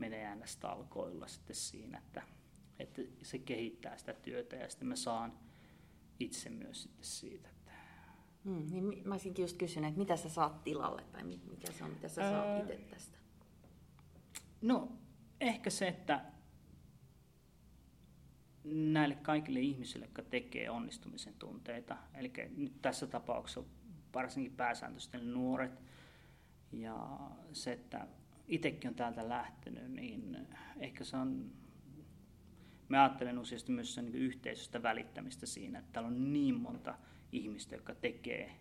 menee 0.00 0.25
äänestä 0.25 0.69
alkoilla 0.69 1.26
sitten 1.26 1.57
siinä, 1.57 1.99
että, 1.99 2.23
että 2.78 3.02
se 3.23 3.38
kehittää 3.38 3.97
sitä 3.97 4.12
työtä 4.12 4.57
ja 4.57 4.69
sitten 4.71 4.88
mä 4.88 4.97
saan 4.97 5.33
itse 6.21 6.50
myös 6.50 6.83
sitten 6.83 7.04
siitä. 7.04 7.49
Että... 7.49 7.73
Hmm, 8.45 8.66
niin 8.71 9.02
mä 9.04 9.14
olisinkin 9.14 9.42
just 9.42 9.57
kysynyt, 9.57 9.88
että 9.88 9.99
mitä 9.99 10.16
sä 10.16 10.28
saat 10.28 10.64
tilalle 10.64 11.02
tai 11.12 11.25
mikä 11.25 11.73
se 11.73 11.85
on, 11.85 11.90
mitä 11.90 12.09
sä 12.09 12.30
saat 12.30 12.47
Ää... 12.47 12.61
itse 12.61 12.76
tästä? 12.76 13.19
No 14.61 14.92
ehkä 15.40 15.71
se, 15.71 15.88
että 15.88 16.25
näille 18.64 19.14
kaikille 19.14 19.61
ihmisille, 19.61 20.04
jotka 20.04 20.23
tekee 20.23 20.71
onnistumisen 20.71 21.35
tunteita, 21.35 21.97
eli 22.14 22.33
nyt 22.57 22.83
tässä 22.83 23.07
tapauksessa 23.07 23.62
varsinkin 24.14 24.57
pääsääntöisesti 24.57 25.19
nuoret, 25.19 25.83
ja 26.73 27.21
se, 27.52 27.73
että 27.73 28.07
itsekin 28.50 28.88
on 28.88 28.95
täältä 28.95 29.28
lähtenyt, 29.28 29.90
niin 29.90 30.49
ehkä 30.76 31.04
se 31.04 31.16
on, 31.16 31.52
mä 32.88 33.02
ajattelen 33.02 33.38
useasti 33.38 33.73
myös 33.73 33.95
sen 33.95 34.04
niin 34.04 34.14
yhteisöstä 34.14 34.83
välittämistä 34.83 35.47
siinä, 35.47 35.78
että 35.78 35.92
täällä 35.92 36.09
on 36.09 36.33
niin 36.33 36.54
monta 36.54 36.99
ihmistä, 37.33 37.75
jotka 37.75 37.95
tekee 37.95 38.57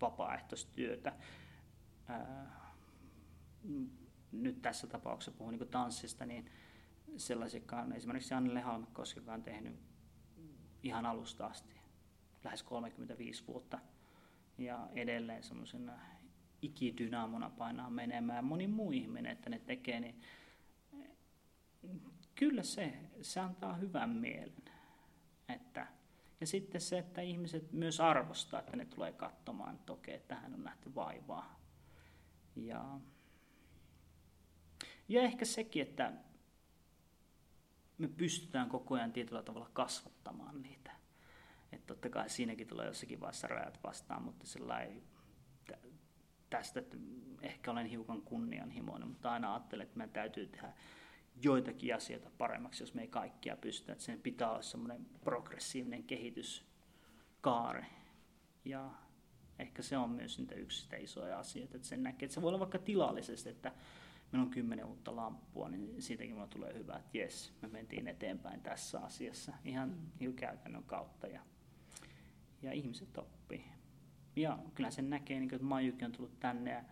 vapaaehtoistyötä. 0.00 1.12
Ää, 2.08 2.64
nyt 4.32 4.62
tässä 4.62 4.86
tapauksessa 4.86 5.38
puhun 5.38 5.52
niin 5.58 5.68
tanssista, 5.68 6.26
niin 6.26 6.50
sellaisikaan, 7.16 7.92
esimerkiksi 7.92 8.34
Annelle 8.34 8.60
Halmekoski, 8.60 9.20
joka 9.20 9.32
on 9.32 9.42
tehnyt 9.42 9.76
ihan 10.82 11.06
alusta 11.06 11.46
asti 11.46 11.74
lähes 12.44 12.62
35 12.62 13.46
vuotta 13.46 13.78
ja 14.58 14.88
edelleen 14.94 15.42
semmoisena 15.42 15.92
ikidynamona 16.64 17.50
painaa 17.50 17.90
menemään 17.90 18.44
moni 18.44 18.66
muu 18.66 18.92
ihminen, 18.92 19.32
että 19.32 19.50
ne 19.50 19.58
tekee, 19.58 20.00
niin 20.00 20.20
kyllä 22.34 22.62
se, 22.62 22.98
se 23.22 23.40
antaa 23.40 23.74
hyvän 23.74 24.10
mielen. 24.10 24.64
Että, 25.48 25.86
ja 26.40 26.46
sitten 26.46 26.80
se, 26.80 26.98
että 26.98 27.20
ihmiset 27.20 27.72
myös 27.72 28.00
arvostaa, 28.00 28.60
että 28.60 28.76
ne 28.76 28.84
tulee 28.84 29.12
katsomaan, 29.12 29.74
että 29.74 29.92
okei, 29.92 30.20
tähän 30.20 30.54
on 30.54 30.64
nähty 30.64 30.94
vaivaa. 30.94 31.60
Ja, 32.56 33.00
ja 35.08 35.22
ehkä 35.22 35.44
sekin, 35.44 35.82
että 35.82 36.12
me 37.98 38.08
pystytään 38.08 38.68
koko 38.68 38.94
ajan 38.94 39.12
tietyllä 39.12 39.42
tavalla 39.42 39.70
kasvattamaan 39.72 40.62
niitä. 40.62 40.92
Että 41.72 41.86
totta 41.86 42.08
kai 42.08 42.30
siinäkin 42.30 42.66
tulee 42.66 42.86
jossakin 42.86 43.20
vaiheessa 43.20 43.48
rajat 43.48 43.78
vastaan, 43.84 44.22
mutta 44.22 44.46
sellainen 44.46 45.02
tästä, 46.56 46.80
että 46.80 46.96
ehkä 47.42 47.70
olen 47.70 47.86
hiukan 47.86 48.22
kunnianhimoinen, 48.22 49.08
mutta 49.08 49.32
aina 49.32 49.54
ajattelen, 49.54 49.84
että 49.84 49.98
meidän 49.98 50.12
täytyy 50.12 50.46
tehdä 50.46 50.72
joitakin 51.42 51.94
asioita 51.94 52.30
paremmaksi, 52.38 52.82
jos 52.82 52.94
me 52.94 53.02
ei 53.02 53.08
kaikkia 53.08 53.56
pystytä. 53.56 53.92
Että 53.92 54.04
sen 54.04 54.20
pitää 54.20 54.50
olla 54.50 54.62
semmoinen 54.62 55.06
progressiivinen 55.24 56.04
kehityskaare. 56.04 57.86
Ja 58.64 58.90
ehkä 59.58 59.82
se 59.82 59.96
on 59.96 60.10
myös 60.10 60.38
niitä 60.38 60.54
yksistä 60.54 60.96
isoja 60.96 61.38
asioita, 61.38 61.76
että 61.76 61.88
sen 61.88 62.02
näkee, 62.02 62.26
että 62.26 62.34
se 62.34 62.42
voi 62.42 62.48
olla 62.48 62.58
vaikka 62.58 62.78
tilallisesti, 62.78 63.48
että 63.48 63.72
meillä 64.32 64.44
on 64.44 64.50
kymmenen 64.50 64.84
uutta 64.84 65.16
lamppua, 65.16 65.68
niin 65.68 66.02
siitäkin 66.02 66.34
mulla 66.34 66.46
tulee 66.46 66.74
hyvä, 66.74 66.96
että 66.96 67.18
jes, 67.18 67.52
me 67.62 67.68
mentiin 67.68 68.08
eteenpäin 68.08 68.60
tässä 68.60 69.00
asiassa 69.00 69.52
ihan 69.64 69.96
mm. 70.20 70.34
käytännön 70.34 70.84
kautta 70.84 71.26
ja, 71.26 71.40
ja 72.62 72.72
ihmiset 72.72 73.18
oppii. 73.18 73.73
Ja 74.36 74.58
kyllä 74.74 74.90
sen 74.90 75.10
näkee, 75.10 75.38
niin 75.38 75.48
kuin, 75.48 75.56
että 75.56 75.66
Maijukin 75.66 76.06
on 76.06 76.12
tullut 76.12 76.40
tänne 76.40 76.70
ja 76.70 76.84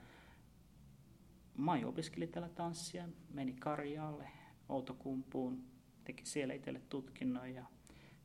Maiju 1.57 1.88
opiskeli 1.88 2.26
täällä 2.26 2.48
tanssia, 2.48 3.09
meni 3.31 3.52
Karjaalle, 3.52 4.28
Outokumpuun, 4.68 5.64
teki 6.05 6.26
siellä 6.26 6.55
itselle 6.55 6.81
tutkinnon 6.88 7.55
ja 7.55 7.64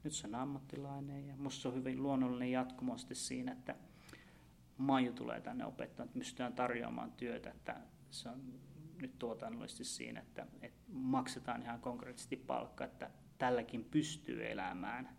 nyt 0.04 0.14
se 0.14 0.28
on 0.28 0.36
ammattilainen 0.36 1.28
ja 1.28 1.36
musta 1.38 1.62
se 1.62 1.68
on 1.68 1.76
hyvin 1.76 2.04
luonnollinen 2.04 2.52
jatkumo 2.52 2.96
siinä, 3.14 3.52
että 3.52 3.76
Maiju 4.78 5.14
tulee 5.14 5.42
tänne 5.42 5.66
opettamaan, 5.66 6.08
että 6.08 6.20
pystytään 6.20 6.54
tarjoamaan 6.54 7.12
työtä, 7.12 7.50
että 7.50 7.82
se 8.12 8.30
on 8.30 8.54
nyt 9.02 9.20
tuotannollisesti 9.20 9.84
siinä, 9.84 10.20
että, 10.20 10.48
että 10.62 10.80
maksetaan 10.92 11.62
ihan 11.62 11.82
konkreettisesti 11.82 12.36
palkka, 12.36 12.86
että 12.86 13.12
tälläkin 13.38 13.84
pystyy 13.84 14.52
elämään 14.52 15.17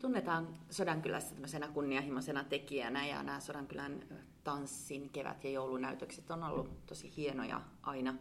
tunnetaan 0.00 0.48
Sodankylässä 0.70 1.30
tämmöisenä 1.30 1.68
kunnianhimoisena 1.68 2.44
tekijänä 2.44 3.06
ja 3.06 3.22
nämä 3.22 3.40
Sodankylän 3.40 4.02
tanssin 4.44 5.10
kevät- 5.10 5.44
ja 5.44 5.50
joulunäytökset 5.50 6.30
on 6.30 6.42
ollut 6.42 6.86
tosi 6.86 7.16
hienoja 7.16 7.60
aina. 7.82 8.14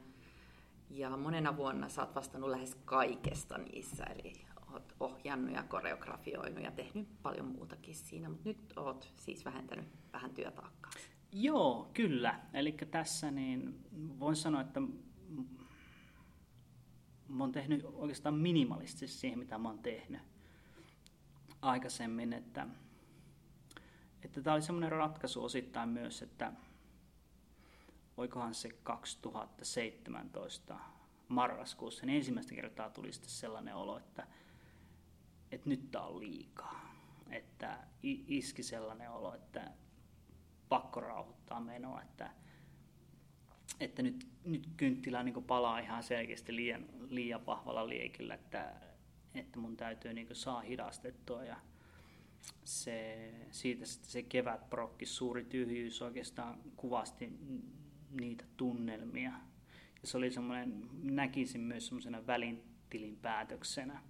Ja 0.90 1.18
monena 1.18 1.58
vuonna 1.58 1.90
sä 1.90 2.02
oot 2.02 2.16
vastannut 2.16 2.50
lähes 2.50 2.76
kaikesta 2.86 3.58
niissä, 3.58 4.04
eli 4.04 4.34
oot 4.74 4.96
ohjannut 5.00 5.56
ja 5.56 5.64
koreografioinut 5.64 6.64
ja 6.64 6.72
tehnyt 6.72 7.08
paljon 7.22 7.46
muutakin 7.46 7.96
siinä, 7.96 8.30
mutta 8.30 8.50
nyt 8.50 8.74
oot 8.76 9.14
siis 9.16 9.46
vähentänyt 9.46 9.86
vähän 10.14 10.32
työtaakkaa. 10.32 10.92
Joo, 11.32 11.90
kyllä. 11.94 12.40
Eli 12.54 12.72
tässä 12.72 13.32
niin 13.32 13.80
voin 14.20 14.36
sanoa, 14.36 14.62
että 14.62 14.80
mä 17.28 17.44
oon 17.44 17.52
tehnyt 17.52 17.86
oikeastaan 17.94 18.36
minimalistisesti 18.36 19.20
siihen, 19.20 19.40
mitä 19.40 19.58
mä 19.58 19.70
oon 19.70 19.80
tehnyt 19.80 20.22
aikaisemmin, 21.62 22.34
että, 22.34 22.68
että 24.24 24.42
tämä 24.42 24.54
oli 24.54 24.62
semmoinen 24.62 24.92
ratkaisu 24.92 25.44
osittain 25.44 25.90
myös, 25.90 26.22
että 26.22 26.54
oikohan 28.18 28.54
se 28.54 28.70
2017 28.84 30.80
marraskuussa, 31.28 32.06
niin 32.06 32.18
ensimmäistä 32.18 32.56
kertaa 32.56 32.90
tuli 32.90 33.14
sitten 33.14 33.32
sellainen 33.32 33.76
olo, 33.76 33.98
että, 33.98 34.28
että 35.52 35.70
nyt 35.70 35.92
tämä 35.92 36.06
on 36.06 36.20
liikaa. 36.20 36.90
Että 37.30 37.78
iski 38.04 38.64
sellainen 38.64 39.12
olo, 39.12 39.36
että 39.36 39.72
pakko 40.70 41.00
rauhoittaa 41.00 41.60
menoa, 41.60 42.02
että, 42.02 42.30
että 43.80 44.02
nyt, 44.02 44.28
nyt 44.46 44.70
kynttilä 44.78 45.24
niin 45.24 45.44
palaa 45.44 45.80
ihan 45.80 46.04
selkeästi 46.04 46.56
liian, 46.56 46.86
liian 47.10 47.46
vahvalla 47.46 47.90
liekillä, 47.90 48.34
että 48.34 48.89
että 49.40 49.60
mun 49.60 49.78
täytyy 49.78 50.14
niin 50.14 50.28
saa 50.34 50.62
hidastettua 50.62 51.44
ja 51.44 51.58
se, 52.64 53.32
siitä 53.52 53.86
sitten 53.86 54.12
se 54.12 54.24
kevätprokki, 54.24 55.06
suuri 55.06 55.44
tyhjyys 55.44 56.02
oikeastaan 56.02 56.60
kuvasti 56.76 57.34
niitä 58.12 58.46
tunnelmia. 58.58 59.32
Ja 60.02 60.08
se 60.08 60.18
oli 60.18 60.32
semmoinen, 60.32 60.90
näkisin 61.04 61.62
myös 61.62 61.88
semmoisena 61.88 62.28
välintilin 62.28 63.18
päätöksenä, 63.22 64.02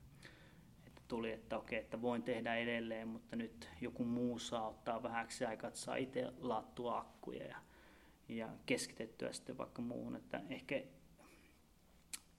että 0.87 1.01
tuli, 1.07 1.31
että 1.31 1.57
okei, 1.57 1.79
että 1.79 2.01
voin 2.01 2.23
tehdä 2.23 2.55
edelleen, 2.55 3.07
mutta 3.07 3.35
nyt 3.35 3.69
joku 3.81 4.05
muu 4.05 4.39
saa 4.39 4.67
ottaa 4.67 5.03
vähäksi 5.03 5.45
aikaa, 5.45 5.67
että 5.67 5.79
saa 5.79 5.95
itse 5.95 6.33
laattua 6.39 6.97
akkuja 6.97 7.47
ja, 7.47 7.57
ja 8.29 8.49
keskitettyä 8.65 9.33
sitten 9.33 9.57
vaikka 9.57 9.81
muuhun, 9.81 10.15
että 10.15 10.41
ehkä 10.49 10.81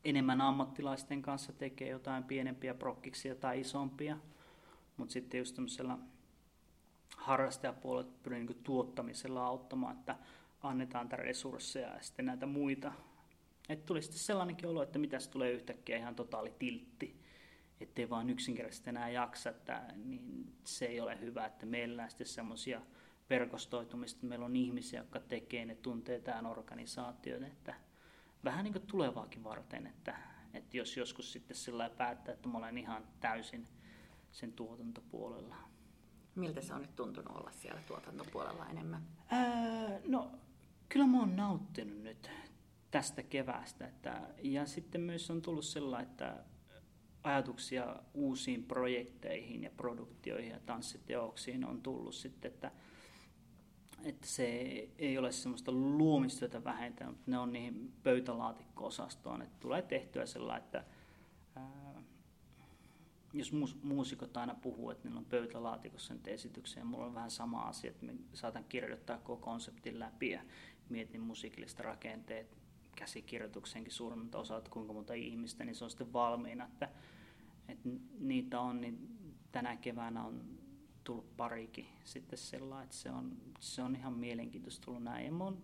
enemmän 0.05 0.41
ammattilaisten 0.41 1.23
kanssa 1.23 1.53
tekee 1.53 1.89
jotain 1.89 2.25
pienempiä 2.25 2.75
prokkiksia 2.75 3.35
tai 3.35 3.61
isompia, 3.61 4.17
mutta 4.97 5.13
sitten 5.13 5.39
just 5.39 5.55
tämmöisellä 5.55 5.99
harrastajapuolella 7.17 8.11
pyrin 8.23 8.47
niin 8.47 8.63
tuottamisella 8.65 9.47
auttamaan, 9.47 9.99
että 9.99 10.17
annetaan 10.63 11.09
tätä 11.09 11.23
resursseja 11.23 11.89
ja 11.89 12.03
sitten 12.03 12.27
näitä 12.27 12.47
muita. 12.47 12.93
Että 13.69 13.87
tuli 13.87 14.03
sitten 14.03 14.21
sellainenkin 14.21 14.69
olo, 14.69 14.83
että 14.83 14.99
mitä 14.99 15.19
tulee 15.31 15.53
yhtäkkiä 15.53 15.97
ihan 15.97 16.15
totaali 16.15 16.55
tiltti, 16.59 17.21
ettei 17.81 18.11
vaan 18.11 18.31
yksinkertaisesti 18.31 18.91
enää 18.91 19.09
jaksa, 19.09 19.51
että, 19.51 19.83
niin 19.97 20.53
se 20.65 20.87
ei 20.87 21.01
ole 21.01 21.21
hyvä, 21.21 21.47
että 21.47 21.67
meillä 21.67 22.03
on 22.03 22.11
sitten 22.11 22.27
semmoisia 22.27 22.81
verkostoitumista, 23.31 24.27
meillä 24.27 24.45
on 24.45 24.57
ihmisiä, 24.57 25.01
jotka 25.01 25.21
tekee, 25.21 25.65
ne 25.65 25.75
tuntee 25.75 26.21
tämän 26.21 26.47
organisaation, 26.47 27.45
että 27.45 27.75
vähän 28.45 28.65
niin 28.65 28.73
kuin 28.73 28.87
tulevaakin 28.87 29.45
varten, 29.45 29.87
että, 29.87 30.17
että 30.55 30.77
jos 30.77 30.97
joskus 30.97 31.33
sitten 31.33 31.57
sillä 31.57 31.91
päättää, 31.91 32.35
että 32.35 32.49
mä 32.49 32.59
olen 32.59 32.79
ihan 32.79 33.05
täysin 33.21 33.69
sen 34.31 34.53
tuotantopuolella. 34.53 35.57
Miltä 36.35 36.61
se 36.61 36.75
on 36.75 36.81
nyt 36.81 36.97
tuntunut 36.97 37.37
olla 37.37 37.51
siellä 37.51 37.81
tuotantopuolella 37.89 38.67
enemmän? 38.67 39.07
Ää, 39.29 40.01
no, 40.07 40.31
kyllä 40.89 41.07
mä 41.07 41.19
oon 41.19 41.37
nauttinut 41.37 42.03
nyt 42.03 42.31
tästä 42.91 43.23
keväästä. 43.23 43.87
Että, 43.87 44.21
ja 44.43 44.67
sitten 44.67 45.01
myös 45.01 45.31
on 45.31 45.43
tullut 45.43 45.65
sellainen, 45.65 46.11
että 46.11 46.45
ajatuksia 47.23 47.97
uusiin 48.15 48.65
projekteihin 48.65 49.63
ja 49.63 49.71
produktioihin 49.71 50.51
ja 50.51 50.61
tanssiteoksiin 50.61 51.65
on 51.65 51.83
tullut 51.83 52.15
sitten, 52.15 52.51
että, 52.51 52.73
että 54.05 54.27
se 54.27 54.45
ei 54.99 55.19
ole 55.19 55.33
semmoista 55.33 55.73
luomistyötä 55.73 56.65
vähentänyt, 56.65 57.13
mutta 57.13 57.31
ne 57.31 57.39
on 57.39 57.53
niihin 57.53 57.93
pöytälaatikko-osastoon, 58.03 59.43
että 59.43 59.57
tulee 59.61 59.83
tehtyä 59.83 60.27
sellainen, 60.27 60.65
että 60.65 60.85
ää, 61.57 62.03
jos 63.33 63.53
muusikot 63.83 64.37
aina 64.37 64.55
puhuu, 64.55 64.91
että 64.91 65.09
niillä 65.09 65.19
on 65.19 65.25
pöytälaatikossa 65.25 66.15
nyt 66.15 66.29
esityksiä, 66.29 66.85
mulla 66.85 67.07
on 67.07 67.15
vähän 67.15 67.31
sama 67.31 67.63
asia, 67.63 67.91
että 67.91 68.07
saatan 68.33 68.65
kirjoittaa 68.65 69.19
koko 69.19 69.37
konseptin 69.37 69.99
läpi 69.99 70.31
ja 70.31 70.43
mietin 70.89 71.21
musiikilliset 71.21 71.81
rakenteet, 71.81 72.57
käsikirjoituksenkin 72.97 73.93
suurimmat 73.93 74.35
osat, 74.35 74.69
kuinka 74.69 74.93
monta 74.93 75.15
ihmistä, 75.15 75.65
niin 75.65 75.75
se 75.75 75.85
on 75.85 75.91
sitten 75.91 76.13
valmiina, 76.13 76.65
että, 76.65 76.89
että 77.69 77.89
niitä 78.19 78.61
on, 78.61 78.81
niin 78.81 79.19
tänä 79.53 79.77
keväänä 79.77 80.25
on 80.25 80.60
tullut 81.05 81.37
parikin 81.37 81.89
sitten 82.05 82.39
sellainen, 82.39 82.85
että 82.85 82.97
se 82.97 83.11
on, 83.11 83.37
se 83.61 83.83
on 83.83 83.97
ihan 83.97 84.13
mielenkiintoista 84.13 84.85
tullut 84.85 85.03
näin. 85.03 85.27
Ja 85.27 85.33
mä 85.33 85.45
oon 85.45 85.63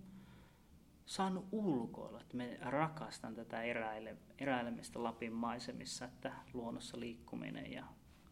saanut 1.06 1.48
ulkoilla, 1.52 2.20
että 2.20 2.36
me 2.36 2.58
rakastan 2.60 3.34
tätä 3.34 3.62
eräile, 3.62 4.16
eräilemistä 4.38 5.02
Lapin 5.02 5.32
maisemissa, 5.32 6.04
että 6.04 6.32
luonnossa 6.52 7.00
liikkuminen 7.00 7.72
ja 7.72 7.84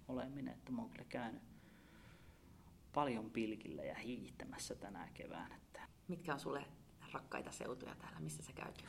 oleminen, 0.08 0.54
että 0.54 0.72
mä 0.72 0.82
oon 0.82 0.90
kyllä 0.90 1.04
käynyt 1.04 1.42
paljon 2.92 3.30
pilkillä 3.30 3.84
ja 3.84 3.94
hiihtämässä 3.94 4.74
tänä 4.74 5.08
keväänä. 5.14 5.64
Mitkä 6.08 6.34
on 6.34 6.40
sulle 6.40 6.64
rakkaita 7.12 7.52
seutuja 7.52 7.94
täällä, 7.94 8.20
missä 8.20 8.42
sä 8.42 8.52
käyt? 8.52 8.84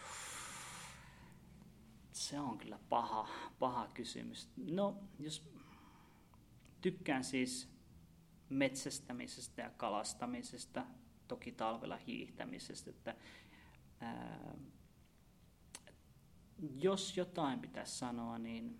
Se 2.11 2.39
on 2.39 2.57
kyllä 2.57 2.79
paha, 2.89 3.27
paha 3.59 3.87
kysymys. 3.87 4.49
No, 4.57 4.97
jos 5.19 5.49
tykkään 6.81 7.23
siis 7.23 7.74
metsästämisestä 8.55 9.61
ja 9.61 9.69
kalastamisesta, 9.69 10.85
toki 11.27 11.51
talvella 11.51 11.97
hiihtämisestä, 11.97 12.89
että 12.89 13.15
ää, 13.99 14.55
jos 16.81 17.17
jotain 17.17 17.59
pitäisi 17.59 17.97
sanoa, 17.97 18.37
niin 18.37 18.79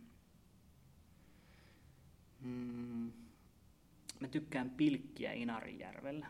mm, 2.39 3.11
mä 4.19 4.27
tykkään 4.31 4.69
pilkkiä 4.69 5.33
Inarijärvellä 5.33 6.27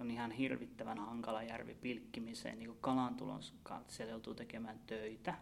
se 0.00 0.04
on 0.04 0.10
ihan 0.10 0.30
hirvittävän 0.30 0.98
hankala 0.98 1.42
järvi 1.42 1.74
pilkkimiseen, 1.74 2.58
niin 2.58 2.68
kuin 2.68 2.80
kalantulon 2.80 3.40
kautta 3.62 3.94
siellä 3.94 4.10
joutuu 4.10 4.34
tekemään 4.34 4.78
töitä. 4.86 5.34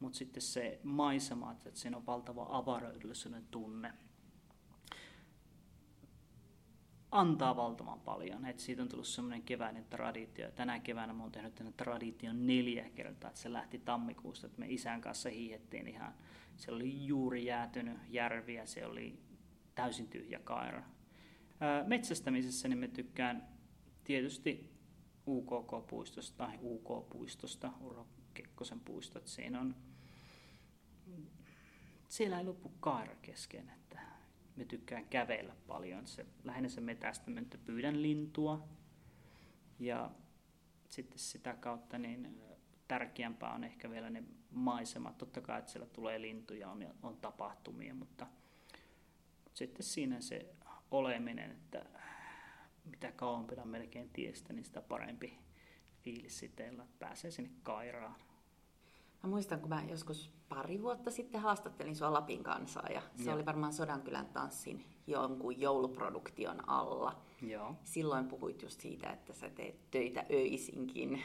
Mutta 0.00 0.18
sitten 0.18 0.42
se 0.42 0.80
maisema, 0.82 1.52
että 1.52 1.70
siinä 1.74 1.96
on 1.96 2.06
valtava 2.06 2.46
avaruudellisuuden 2.50 3.46
tunne, 3.50 3.92
antaa 7.16 7.56
valtavan 7.56 8.00
paljon. 8.00 8.44
Et 8.46 8.58
siitä 8.58 8.82
on 8.82 8.88
tullut 8.88 9.06
semmoinen 9.06 9.42
keväinen 9.42 9.84
traditio. 9.84 10.50
Tänä 10.50 10.80
keväänä 10.80 11.12
mä 11.12 11.22
oon 11.22 11.32
tehnyt 11.32 11.54
tänne 11.54 11.72
tradition 11.72 12.46
neljä 12.46 12.90
kertaa, 12.90 13.28
että 13.28 13.40
se 13.40 13.52
lähti 13.52 13.78
tammikuusta, 13.78 14.46
että 14.46 14.60
me 14.60 14.66
isän 14.68 15.00
kanssa 15.00 15.28
hiihettiin 15.28 15.88
ihan. 15.88 16.14
Se 16.56 16.72
oli 16.72 17.06
juuri 17.06 17.44
jäätynyt 17.44 17.98
järvi 18.08 18.54
ja 18.54 18.66
se 18.66 18.86
oli 18.86 19.18
täysin 19.74 20.08
tyhjä 20.08 20.38
kaira. 20.38 20.82
Metsästämisessä 21.86 22.68
niin 22.68 22.78
mä 22.78 22.88
tykkään 22.88 23.48
tietysti 24.04 24.76
UKK-puistosta 25.26 26.36
tai 26.36 26.58
UK-puistosta, 26.62 27.72
Urho 27.80 28.06
Kekkosen 28.34 28.80
puistot, 28.80 29.26
siinä 29.26 29.60
on, 29.60 29.76
siellä 32.08 32.38
ei 32.38 32.44
lopu 32.44 32.68
kaara 32.80 33.14
kesken, 33.22 33.70
että 33.70 34.00
me 34.56 34.64
tykkään 34.64 35.06
kävellä 35.06 35.54
paljon. 35.66 36.06
Se, 36.06 36.26
lähinnä 36.44 36.68
se 36.68 36.80
metästäminen, 36.80 37.44
että 37.44 37.58
pyydän 37.58 38.02
lintua 38.02 38.68
ja 39.78 40.10
sitten 40.88 41.18
sitä 41.18 41.54
kautta 41.54 41.98
niin 41.98 42.40
tärkeämpää 42.88 43.52
on 43.52 43.64
ehkä 43.64 43.90
vielä 43.90 44.10
ne 44.10 44.22
maisemat. 44.50 45.18
Totta 45.18 45.40
kai, 45.40 45.58
että 45.58 45.70
siellä 45.70 45.86
tulee 45.86 46.20
lintuja, 46.20 46.70
on, 46.70 46.86
on 47.02 47.16
tapahtumia, 47.16 47.94
mutta 47.94 48.26
sitten 49.54 49.82
siinä 49.86 50.20
se 50.20 50.54
oleminen, 50.90 51.50
että 51.50 51.84
mitä 52.84 53.12
kauempana 53.12 53.64
melkein 53.64 54.10
tiestä, 54.10 54.52
niin 54.52 54.64
sitä 54.64 54.82
parempi 54.82 55.38
fiilis 56.02 56.38
sitten, 56.38 56.68
että 56.68 56.84
pääsee 56.98 57.30
sinne 57.30 57.50
Kairaan. 57.62 58.16
Mä 59.26 59.30
muistan, 59.30 59.60
kun 59.60 59.68
mä 59.68 59.82
joskus 59.88 60.30
pari 60.48 60.82
vuotta 60.82 61.10
sitten 61.10 61.40
haastattelin 61.40 61.96
sua 61.96 62.12
Lapin 62.12 62.42
kansaa 62.42 62.88
ja 62.92 63.02
se 63.16 63.24
Joo. 63.24 63.34
oli 63.34 63.46
varmaan 63.46 63.72
Sodankylän 63.72 64.26
tanssin 64.26 64.84
jonkun 65.06 65.60
jouluproduktion 65.60 66.68
alla. 66.68 67.22
Joo. 67.42 67.76
Silloin 67.84 68.28
puhuit 68.28 68.62
just 68.62 68.80
siitä, 68.80 69.10
että 69.10 69.32
sä 69.32 69.50
teet 69.50 69.90
töitä 69.90 70.26
öisinkin. 70.30 71.22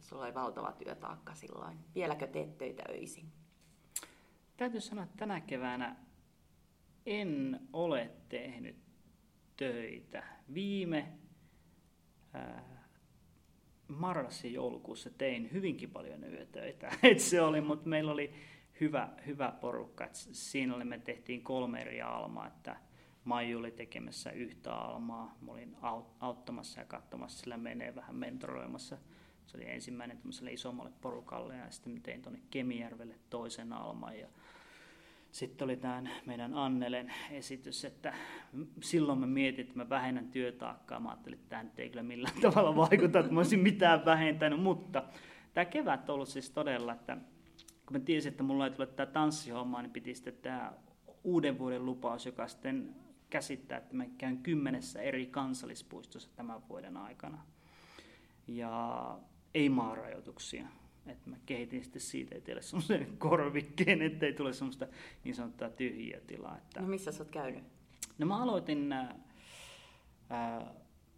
Sulla 0.00 0.22
oli 0.22 0.34
valtava 0.34 0.72
työtaakka 0.72 1.34
silloin. 1.34 1.78
Vieläkö 1.94 2.26
teet 2.26 2.58
töitä 2.58 2.82
öisin? 2.88 3.32
Täytyy 4.56 4.80
sanoa, 4.80 5.04
että 5.04 5.16
tänä 5.16 5.40
keväänä 5.40 5.96
en 7.06 7.60
ole 7.72 8.10
tehnyt 8.28 8.76
töitä. 9.56 10.22
Viime 10.54 11.12
ää, 12.32 12.79
marras 13.90 14.44
joulukuussa 14.44 15.10
tein 15.10 15.52
hyvinkin 15.52 15.90
paljon 15.90 16.24
yötöitä. 16.24 16.92
Et 17.02 17.20
se 17.20 17.42
oli, 17.42 17.60
mutta 17.60 17.88
meillä 17.88 18.12
oli 18.12 18.32
hyvä, 18.80 19.08
hyvä 19.26 19.52
porukka. 19.60 20.04
Et 20.04 20.14
siinä 20.14 20.74
oli, 20.74 20.84
me 20.84 20.98
tehtiin 20.98 21.42
kolme 21.42 21.80
eri 21.80 22.02
almaa, 22.02 22.46
että 22.46 22.76
Maiju 23.24 23.58
oli 23.58 23.70
tekemässä 23.70 24.30
yhtä 24.30 24.74
almaa. 24.74 25.36
Mä 25.40 25.52
olin 25.52 25.76
auttamassa 26.20 26.80
ja 26.80 26.86
katsomassa, 26.86 27.38
sillä 27.38 27.56
menee 27.56 27.94
vähän 27.94 28.16
mentoroimassa. 28.16 28.98
Se 29.46 29.56
oli 29.56 29.70
ensimmäinen 29.70 30.18
isommalle 30.50 30.92
porukalle 31.00 31.56
ja 31.56 31.70
sitten 31.70 32.02
tein 32.02 32.22
tuonne 32.22 32.40
Kemijärvelle 32.50 33.14
toisen 33.30 33.72
alman. 33.72 34.18
Ja 34.18 34.28
sitten 35.32 35.64
oli 35.64 35.76
tämä 35.76 36.02
meidän 36.26 36.54
Annelen 36.54 37.12
esitys, 37.30 37.84
että 37.84 38.14
silloin 38.82 39.18
mä 39.18 39.26
mietin, 39.26 39.62
että 39.62 39.76
mä 39.76 39.88
vähennän 39.88 40.28
työtaakkaa. 40.28 41.00
Mä 41.00 41.08
ajattelin, 41.08 41.38
että 41.38 41.48
tämä 41.48 41.70
ei 41.78 41.88
kyllä 41.88 42.02
millään 42.02 42.40
tavalla 42.50 42.76
vaikuta, 42.76 43.18
että 43.18 43.32
mä 43.32 43.40
olisin 43.40 43.60
mitään 43.60 44.04
vähentänyt, 44.04 44.60
mutta 44.60 45.02
tämä 45.54 45.64
kevät 45.64 46.10
on 46.10 46.14
ollut 46.14 46.28
siis 46.28 46.50
todella, 46.50 46.92
että 46.92 47.16
kun 47.86 47.96
mä 47.96 47.98
tiesin, 47.98 48.30
että 48.30 48.42
mulla 48.42 48.66
ei 48.66 48.72
tule 48.72 48.86
tämä 48.86 49.06
tanssihomma, 49.06 49.82
niin 49.82 49.92
piti 49.92 50.14
sitten 50.14 50.34
tämä 50.34 50.72
uuden 51.24 51.58
vuoden 51.58 51.86
lupaus, 51.86 52.26
joka 52.26 52.48
sitten 52.48 52.96
käsittää, 53.30 53.78
että 53.78 53.96
mä 53.96 54.04
käyn 54.18 54.38
kymmenessä 54.38 55.02
eri 55.02 55.26
kansallispuistossa 55.26 56.30
tämän 56.36 56.68
vuoden 56.68 56.96
aikana. 56.96 57.38
Ja 58.46 59.18
ei 59.54 59.68
maarajoituksia 59.68 60.66
että 61.06 61.30
mä 61.30 61.36
kehitin 61.46 61.82
sitten 61.84 62.02
siitä 62.02 62.38
itselle 62.38 62.62
semmoisen 62.62 63.06
korvikkeen, 63.18 64.02
ettei 64.02 64.32
tule 64.32 64.52
semmoista 64.52 64.86
niin 65.24 65.34
sanottua 65.34 65.68
tyhjiä 65.68 66.20
tilaa. 66.26 66.58
Että... 66.58 66.80
No 66.80 66.86
missä 66.86 67.12
sä 67.12 67.22
oot 67.22 67.30
käynyt? 67.30 67.64
No 68.18 68.26
mä 68.26 68.42
aloitin 68.42 68.92
ää, 68.92 70.74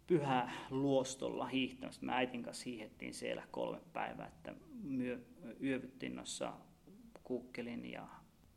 Pyhä 0.07 0.51
Luostolla 0.69 1.45
hiihtämästä. 1.45 2.05
Mä 2.05 2.15
äitin 2.15 2.43
kanssa 2.43 2.63
hiihettiin 2.65 3.13
siellä 3.13 3.43
kolme 3.51 3.79
päivää, 3.93 4.27
että 4.27 4.55
myö, 4.83 5.19
yövyttiin 5.63 6.15
noissa 6.15 6.53
Kuukkelin 7.23 7.91
ja 7.91 8.07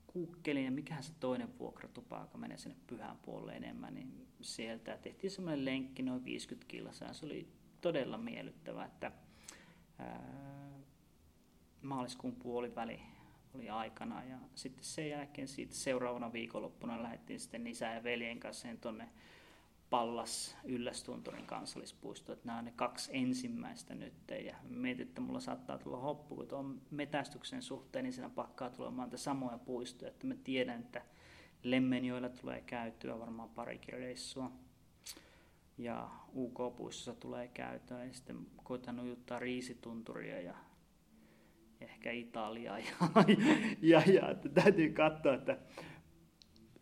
Kuukkelin 0.07 0.65
ja 0.65 0.71
mikähän 0.71 1.03
se 1.03 1.13
toinen 1.21 1.59
vuokratupa, 1.59 2.21
joka 2.21 2.39
menee 2.39 2.59
sinne 2.59 2.77
pyhän 2.87 3.17
puolelle 3.23 3.53
enemmän, 3.53 3.95
niin 3.95 4.27
sieltä 4.41 4.97
tehtiin 4.97 5.31
semmoinen 5.31 5.65
lenkki 5.65 6.03
noin 6.03 6.25
50 6.25 6.69
kilsaa. 6.69 7.13
Se 7.13 7.27
oli 7.27 7.49
todella 7.81 8.19
miellyttävä, 8.19 8.85
että 8.85 9.13
ää, 9.99 10.76
maaliskuun 11.87 12.37
puoliväli 12.37 13.01
oli 13.55 13.71
aikana 13.71 14.25
ja 14.25 14.39
sitten 14.55 14.85
sen 14.85 15.09
jälkeen 15.09 15.49
siitä 15.49 15.75
seuraavana 15.75 16.33
viikonloppuna 16.33 17.03
lähdettiin 17.03 17.41
sitten 17.41 17.67
isä 17.67 17.87
ja 17.87 18.05
veljen 18.05 18.41
kanssa 18.41 18.69
tuonne 18.81 19.09
Pallas 19.91 20.57
Yllästunturin 20.65 21.47
kansallispuisto, 21.47 22.33
että 22.33 22.47
nämä 22.47 22.59
on 22.59 22.65
ne 22.65 22.73
kaksi 22.77 23.11
ensimmäistä 23.15 23.95
nyt. 23.95 24.15
Ja 24.45 24.57
mietin, 24.69 25.07
että 25.07 25.21
mulla 25.21 25.41
saattaa 25.41 25.79
tulla 25.79 25.97
hoppu, 25.97 26.37
kun 26.37 26.49
tuon 26.49 26.83
metästyksen 26.91 27.63
suhteen, 27.63 28.03
niin 28.03 28.13
siinä 28.13 28.29
pakkaa 28.29 28.71
tulemaan 28.71 29.11
samoja 29.15 29.59
puistoja, 29.59 30.11
että 30.11 30.27
mä 30.27 30.35
tiedän, 30.45 30.81
että 30.81 31.03
Lemmenjoilla 31.63 32.29
tulee 32.29 32.61
käytyä 32.61 33.19
varmaan 33.19 33.49
parikin 33.49 33.95
reissua. 33.95 34.53
Ja 35.79 36.11
UK-puistossa 36.35 37.15
tulee 37.15 37.49
käytyä 37.49 38.05
ja 38.05 38.13
sitten 38.13 38.47
koitan 38.65 39.01
ujuttaa 39.01 39.39
riisitunturia 39.39 40.41
ja 40.41 40.55
ehkä 41.81 42.11
Italia 42.11 42.79
ja, 42.79 42.95
ja, 43.83 44.03
ja 44.13 44.31
että 44.31 44.49
täytyy 44.49 44.91
katsoa, 44.91 45.35
että 45.35 45.59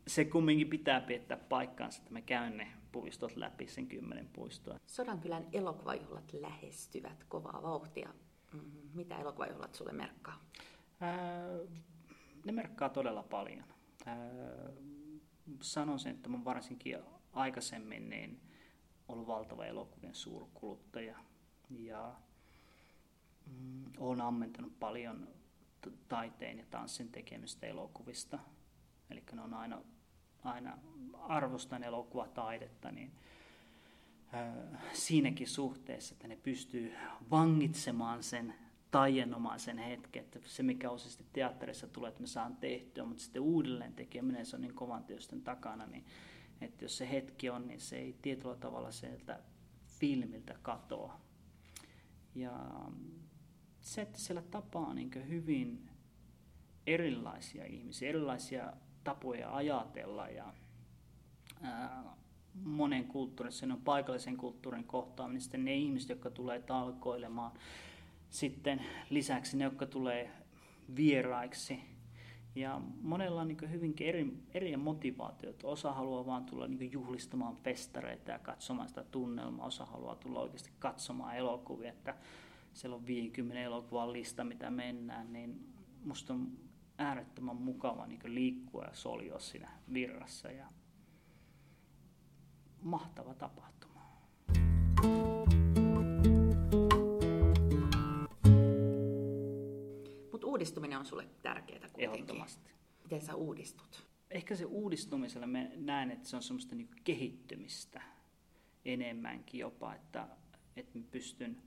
se 0.06 0.24
kumminkin 0.24 0.68
pitää 0.68 1.00
piettää 1.00 1.36
paikkaansa, 1.36 1.98
että 1.98 2.12
mä 2.12 2.20
käyn 2.20 2.56
ne 2.56 2.72
puistot 2.92 3.36
läpi, 3.36 3.66
sen 3.66 3.86
kymmenen 3.86 4.28
puistoa. 4.32 4.78
Sodankylän 4.86 5.46
elokuvajuhlat 5.52 6.32
lähestyvät 6.32 7.24
kovaa 7.24 7.62
vauhtia. 7.62 8.14
Mm, 8.52 8.60
mitä 8.94 9.18
elokuvajuhlat 9.18 9.74
sulle 9.74 9.92
merkkaa? 9.92 10.44
Ää, 11.00 11.48
ne 12.44 12.52
merkkaa 12.52 12.88
todella 12.88 13.22
paljon. 13.22 13.64
Ää, 14.06 14.16
sanon 15.60 15.98
sen, 15.98 16.14
että 16.14 16.28
mä 16.28 16.44
varsinkin 16.44 16.98
aikaisemmin 17.32 18.10
niin 18.10 18.40
ollut 19.08 19.26
valtava 19.26 19.66
elokuvien 19.66 20.14
suurkuluttaja 20.14 21.18
ja 21.70 22.14
mm, 23.46 23.84
olen 23.98 24.20
ammentanut 24.20 24.78
paljon 24.80 25.28
taiteen 26.08 26.58
ja 26.58 26.64
tanssin 26.70 27.08
tekemistä 27.08 27.66
elokuvista. 27.66 28.38
Eli 29.10 29.22
ne 29.32 29.40
on 29.40 29.54
aina, 29.54 29.82
aina 30.44 30.78
arvostan 31.18 31.84
elokuvataidetta, 31.84 32.90
niin 32.92 33.12
siinäkin 34.92 35.48
suhteessa, 35.48 36.14
että 36.14 36.28
ne 36.28 36.36
pystyy 36.36 36.94
vangitsemaan 37.30 38.22
sen 38.22 38.54
taianomaisen 38.90 39.78
hetken, 39.78 40.24
että 40.24 40.38
se 40.44 40.62
mikä 40.62 40.90
osasti 40.90 41.24
teatterissa 41.32 41.88
tulee, 41.88 42.08
että 42.08 42.20
me 42.20 42.26
saan 42.26 42.56
tehtyä, 42.56 43.04
mutta 43.04 43.22
sitten 43.22 43.42
uudelleen 43.42 43.94
tekeminen, 43.94 44.46
se 44.46 44.56
on 44.56 44.62
niin 44.62 44.74
kovan 44.74 45.04
työstön 45.04 45.42
takana, 45.42 45.86
niin 45.86 46.04
että 46.60 46.84
jos 46.84 46.96
se 46.96 47.10
hetki 47.10 47.50
on, 47.50 47.66
niin 47.66 47.80
se 47.80 47.96
ei 47.96 48.16
tietyllä 48.22 48.56
tavalla 48.56 48.90
sieltä 48.90 49.40
filmiltä 49.86 50.54
katoa. 50.62 51.20
Ja 52.34 52.52
se, 53.84 54.02
että 54.02 54.18
siellä 54.18 54.42
tapaa 54.42 54.94
niin 54.94 55.28
hyvin 55.28 55.90
erilaisia 56.86 57.64
ihmisiä, 57.64 58.08
erilaisia 58.08 58.72
tapoja 59.04 59.56
ajatella 59.56 60.28
ja 60.28 60.54
ää, 61.62 62.16
monen 62.62 63.04
kulttuurin, 63.04 63.52
sen 63.52 63.72
on 63.72 63.80
paikallisen 63.80 64.36
kulttuurin 64.36 64.84
kohtaaminen, 64.84 65.40
sitten 65.40 65.64
ne 65.64 65.74
ihmiset, 65.74 66.08
jotka 66.08 66.30
tulee 66.30 66.60
talkoilemaan, 66.60 67.52
sitten 68.30 68.80
lisäksi 69.10 69.56
ne, 69.56 69.64
jotka 69.64 69.86
tulee 69.86 70.30
vieraiksi. 70.96 71.80
Ja 72.54 72.80
monella 73.00 73.40
on 73.40 73.48
niin 73.48 73.70
hyvinkin 73.70 74.06
eri, 74.06 74.36
eri 74.54 74.76
motivaatiot. 74.76 75.64
Osa 75.64 75.92
haluaa 75.92 76.26
vaan 76.26 76.44
tulla 76.44 76.68
niin 76.68 76.92
juhlistamaan 76.92 77.56
festareita 77.56 78.30
ja 78.30 78.38
katsomaan 78.38 78.88
sitä 78.88 79.04
tunnelmaa, 79.04 79.66
osa 79.66 79.84
haluaa 79.84 80.14
tulla 80.14 80.40
oikeasti 80.40 80.70
katsomaan 80.78 81.36
elokuvia. 81.36 81.90
Että 81.90 82.14
siellä 82.74 82.96
on 82.96 83.06
50 83.06 83.60
elokuvan 83.60 84.12
lista, 84.12 84.44
mitä 84.44 84.70
mennään, 84.70 85.32
niin 85.32 85.74
musta 86.04 86.34
on 86.34 86.58
äärettömän 86.98 87.56
mukava 87.56 88.06
niin 88.06 88.34
liikkua 88.34 88.84
ja 88.84 88.94
soljoa 88.94 89.38
siinä 89.38 89.70
virrassa. 89.92 90.50
Ja 90.50 90.66
mahtava 92.82 93.34
tapahtuma. 93.34 94.00
Mutta 100.32 100.46
uudistuminen 100.46 100.98
on 100.98 101.06
sulle 101.06 101.28
tärkeää 101.42 101.80
kuitenkin. 101.80 102.10
Ehdottomasti. 102.10 102.70
Miten 103.02 103.20
sä 103.20 103.34
uudistut? 103.34 104.06
Ehkä 104.30 104.56
se 104.56 104.64
uudistumisella 104.64 105.46
me 105.46 105.72
näen, 105.76 106.10
että 106.10 106.28
se 106.28 106.36
on 106.36 106.42
semmoista 106.42 106.74
niin 106.74 106.90
kehittymistä 107.04 108.02
enemmänkin 108.84 109.60
jopa, 109.60 109.94
että, 109.94 110.28
että 110.76 110.98
mä 110.98 111.04
pystyn 111.10 111.62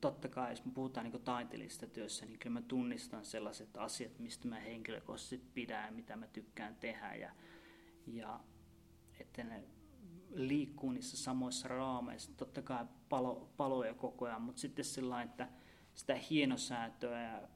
totta 0.00 0.28
kai, 0.28 0.52
jos 0.52 0.64
me 0.64 0.72
puhutaan 0.72 1.10
niin 1.10 1.22
taiteellisesta 1.22 1.86
työssä, 1.86 2.26
niin 2.26 2.38
kyllä 2.38 2.54
mä 2.54 2.62
tunnistan 2.62 3.24
sellaiset 3.24 3.76
asiat, 3.76 4.18
mistä 4.18 4.48
mä 4.48 4.60
henkilökohtaisesti 4.60 5.50
pidän 5.54 5.84
ja 5.84 5.92
mitä 5.92 6.16
mä 6.16 6.26
tykkään 6.26 6.76
tehdä. 6.76 7.14
Ja, 7.14 7.30
ja 8.06 8.40
että 9.20 9.44
ne 9.44 9.64
liikkuu 10.30 10.92
niissä 10.92 11.16
samoissa 11.16 11.68
raameissa. 11.68 12.32
Totta 12.36 12.62
kai 12.62 12.86
palo, 13.08 13.52
paloja 13.56 13.94
koko 13.94 14.24
ajan, 14.24 14.42
mutta 14.42 14.60
sitten 14.60 14.84
sillä 14.84 15.22
että 15.22 15.48
sitä 15.94 16.14
hienosäätöä 16.14 17.22
ja, 17.22 17.48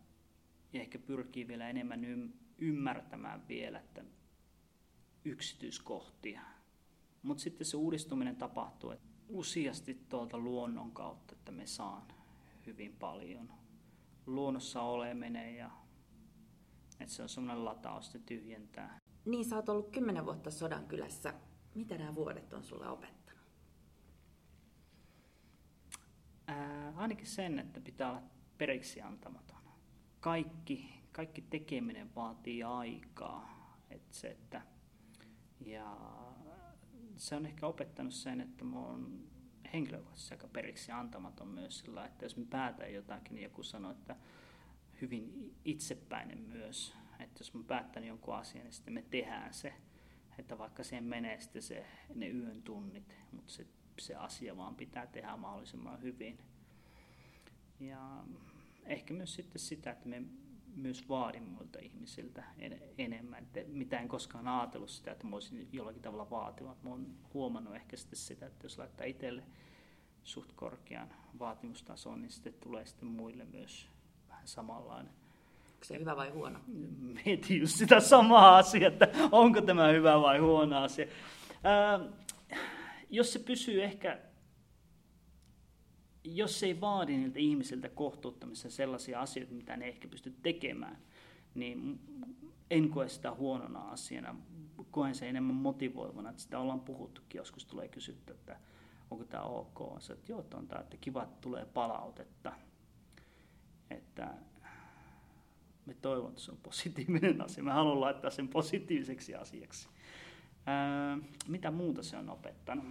ja 0.73 0.81
ehkä 0.81 0.99
pyrkii 0.99 1.49
vielä 1.49 1.71
enemmän 1.71 2.05
ym, 2.05 2.33
ymmärtämään 2.59 3.49
vielä 3.49 3.79
että 3.79 4.05
yksityiskohtia. 5.25 6.41
Mutta 7.23 7.43
sitten 7.43 7.67
se 7.67 7.77
uudistuminen 7.77 8.37
tapahtuu 8.37 8.95
useasti 9.29 9.95
tuolta 10.09 10.39
luonnon 10.39 10.93
kautta, 10.93 11.35
että 11.35 11.53
me 11.53 11.67
saan 11.67 12.03
hyvin 12.67 12.97
paljon. 12.97 13.53
Luonnossa 14.27 14.83
oleminen 14.83 15.57
ja 15.57 15.71
että 17.01 17.15
se 17.15 17.23
on 17.23 17.29
semmoinen 17.29 17.65
lataus, 17.65 18.07
että 18.07 18.27
tyhjentää. 18.27 18.99
Niin, 19.25 19.45
sä 19.45 19.57
oot 19.57 19.69
ollut 19.69 19.91
kymmenen 19.91 20.25
vuotta 20.25 20.51
Sodan 20.51 20.87
kylässä. 20.87 21.35
Mitä 21.75 21.99
nämä 21.99 22.15
vuodet 22.15 22.53
on 22.53 22.65
sulle 22.65 22.89
opettanut? 22.89 23.43
Ää, 26.47 26.93
ainakin 26.97 27.27
sen, 27.27 27.59
että 27.59 27.81
pitää 27.81 28.11
olla 28.11 28.23
periksi 28.59 29.01
antamaton. 29.01 29.59
Kaikki, 30.21 31.03
kaikki 31.13 31.43
tekeminen 31.43 32.15
vaatii 32.15 32.63
aikaa. 32.63 33.77
Et 33.91 34.13
se, 34.13 34.29
että, 34.29 34.63
ja 35.61 35.97
se 37.17 37.37
on 37.37 37.47
ehkä 37.47 37.67
opettanut 37.67 38.15
sen, 38.15 38.41
että 38.41 38.65
mä 38.65 38.79
oon 38.79 39.32
henkilökohtaisesti 39.73 40.35
aika 40.35 40.49
periksi 40.49 40.93
antamaton 40.93 41.49
myös 41.49 41.79
sillä, 41.79 42.05
että 42.07 42.25
jos 42.25 42.37
mä 42.37 42.45
päätän 42.51 42.93
jotakin, 42.95 43.35
niin 43.35 43.45
joku 43.45 43.63
sanoo, 43.63 43.93
että 43.93 44.17
hyvin 45.01 45.55
itsepäinen 45.65 46.39
myös. 46.39 46.95
Että 47.21 47.41
jos 47.41 47.55
mä 47.55 47.63
päättän 47.67 48.05
jonkun 48.05 48.37
asian, 48.37 48.65
niin 48.65 48.73
sitten 48.73 48.95
me 48.95 49.03
tehdään 49.03 49.55
se. 49.55 49.75
Että 50.39 50.59
vaikka 50.59 50.85
siihen 50.85 51.05
menee 51.05 51.41
sitten 51.41 51.63
se, 51.63 51.87
ne 52.15 52.29
yön 52.29 52.63
tunnit, 52.63 53.17
mutta 53.33 53.53
se, 53.53 53.67
se 53.99 54.15
asia 54.15 54.57
vaan 54.57 54.77
pitää 54.77 55.07
tehdä 55.07 55.37
mahdollisimman 55.37 56.03
hyvin. 56.03 56.39
Ja 57.81 58.25
ehkä 58.85 59.15
myös 59.15 59.35
sitten 59.35 59.61
sitä, 59.61 59.91
että 59.91 60.09
me 60.09 60.23
myös 60.77 61.09
vaadin 61.09 61.43
muilta 61.43 61.79
ihmisiltä 61.79 62.45
en, 62.59 62.83
enemmän. 62.99 63.43
Että 63.43 63.61
mitä 63.67 64.01
en 64.01 64.09
koskaan 64.09 64.49
ajatellut 64.49 64.91
sitä, 64.91 65.13
että 65.13 65.27
mä 65.27 65.37
olisin 65.37 65.69
jollakin 65.73 66.03
tavalla 66.03 66.31
vaativa. 66.31 66.77
Mä 66.83 66.91
oon 66.91 67.07
huomannut 67.35 67.75
ehkä 67.75 67.97
sitten 67.97 68.19
sitä, 68.19 68.47
että 68.47 68.65
jos 68.65 68.79
laittaa 68.79 69.07
itselle 69.07 69.43
suht 70.25 70.53
korkean 70.53 71.09
vaatimustason, 71.39 72.23
niin 72.23 72.31
sitten 72.31 72.55
tulee 72.61 72.87
sitten 72.87 73.09
muille 73.09 73.45
myös 73.45 73.89
vähän 74.29 74.49
samanlainen. 74.49 75.13
Onko 75.73 75.85
se 75.85 75.99
hyvä 75.99 76.17
vai 76.17 76.31
huono? 76.31 76.59
Mietin 77.25 77.61
just 77.61 77.77
sitä 77.77 78.01
samaa 78.01 78.57
asiaa, 78.57 78.89
että 78.89 79.09
onko 79.33 79.61
tämä 79.61 79.89
hyvä 79.89 80.21
vai 80.21 80.39
huono 80.39 80.83
asia. 80.83 81.07
Ää, 81.65 82.01
jos 83.11 83.33
se 83.33 83.39
pysyy 83.39 83.83
ehkä 83.83 84.19
jos 86.25 86.63
ei 86.63 86.81
vaadi 86.81 87.17
niiltä 87.17 87.39
ihmisiltä 87.39 87.89
kohtuuttamissa 87.89 88.71
sellaisia 88.71 89.21
asioita, 89.21 89.55
mitä 89.55 89.77
ne 89.77 89.89
ehkä 89.89 90.09
pysty 90.09 90.35
tekemään, 90.43 90.99
niin 91.55 92.01
en 92.71 92.89
koe 92.89 93.09
sitä 93.09 93.35
huonona 93.35 93.81
asiana. 93.81 94.35
Koen 94.91 95.15
se 95.15 95.29
enemmän 95.29 95.55
motivoivana, 95.55 96.31
että 96.31 96.43
sitä 96.43 96.59
ollaan 96.59 96.81
puhuttukin. 96.81 97.39
Joskus 97.39 97.67
tulee 97.67 97.89
kysytty, 97.89 98.33
että 98.33 98.57
onko 99.11 99.25
tämä 99.25 99.43
ok. 99.43 100.01
Se, 100.01 100.13
että 100.13 100.33
joo, 100.33 100.47
on 100.55 100.69
tämä, 100.69 100.81
että 100.81 100.97
kiva, 100.97 101.23
että 101.23 101.41
tulee 101.41 101.65
palautetta. 101.65 102.53
Että 103.91 104.35
me 105.87 105.95
toivon, 105.95 106.29
että 106.29 106.41
se 106.43 106.51
on 106.51 106.59
positiivinen 106.63 107.41
asia. 107.41 107.65
Mä 107.65 107.75
haluan 107.75 108.01
laittaa 108.01 108.31
sen 108.31 108.49
positiiviseksi 108.49 109.35
asiaksi. 109.35 109.89
Ää, 110.67 111.19
mitä 111.49 111.71
muuta 111.71 112.03
se 112.03 112.17
on 112.17 112.31
opettanut? 112.31 112.85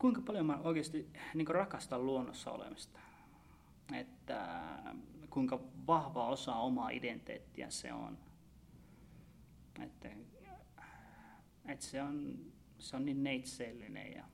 Kuinka 0.00 0.20
paljon 0.20 0.46
mä 0.46 0.58
oikeasti 0.64 1.12
niin 1.34 1.48
rakastan 1.48 2.06
luonnossa 2.06 2.50
olemista. 2.50 3.00
Että 3.92 4.60
kuinka 5.30 5.60
vahva 5.86 6.26
osa 6.26 6.54
omaa 6.54 6.90
identiteettiä 6.90 7.70
se 7.70 7.92
on. 7.92 8.18
Että, 9.80 10.08
että 11.66 11.84
se, 11.84 12.02
on 12.02 12.38
se 12.78 12.96
on 12.96 13.04
niin 13.04 13.22
neitseellinen 13.22 14.12
ja 14.12 14.24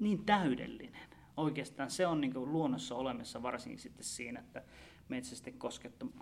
niin 0.00 0.24
täydellinen. 0.24 1.08
Oikeastaan 1.36 1.90
se 1.90 2.06
on 2.06 2.20
niin 2.20 2.52
luonnossa 2.52 2.94
olemassa 2.94 3.42
varsinkin 3.42 3.78
sitten 3.78 4.04
siinä, 4.04 4.40
että 4.40 4.62
metsästä 5.08 5.50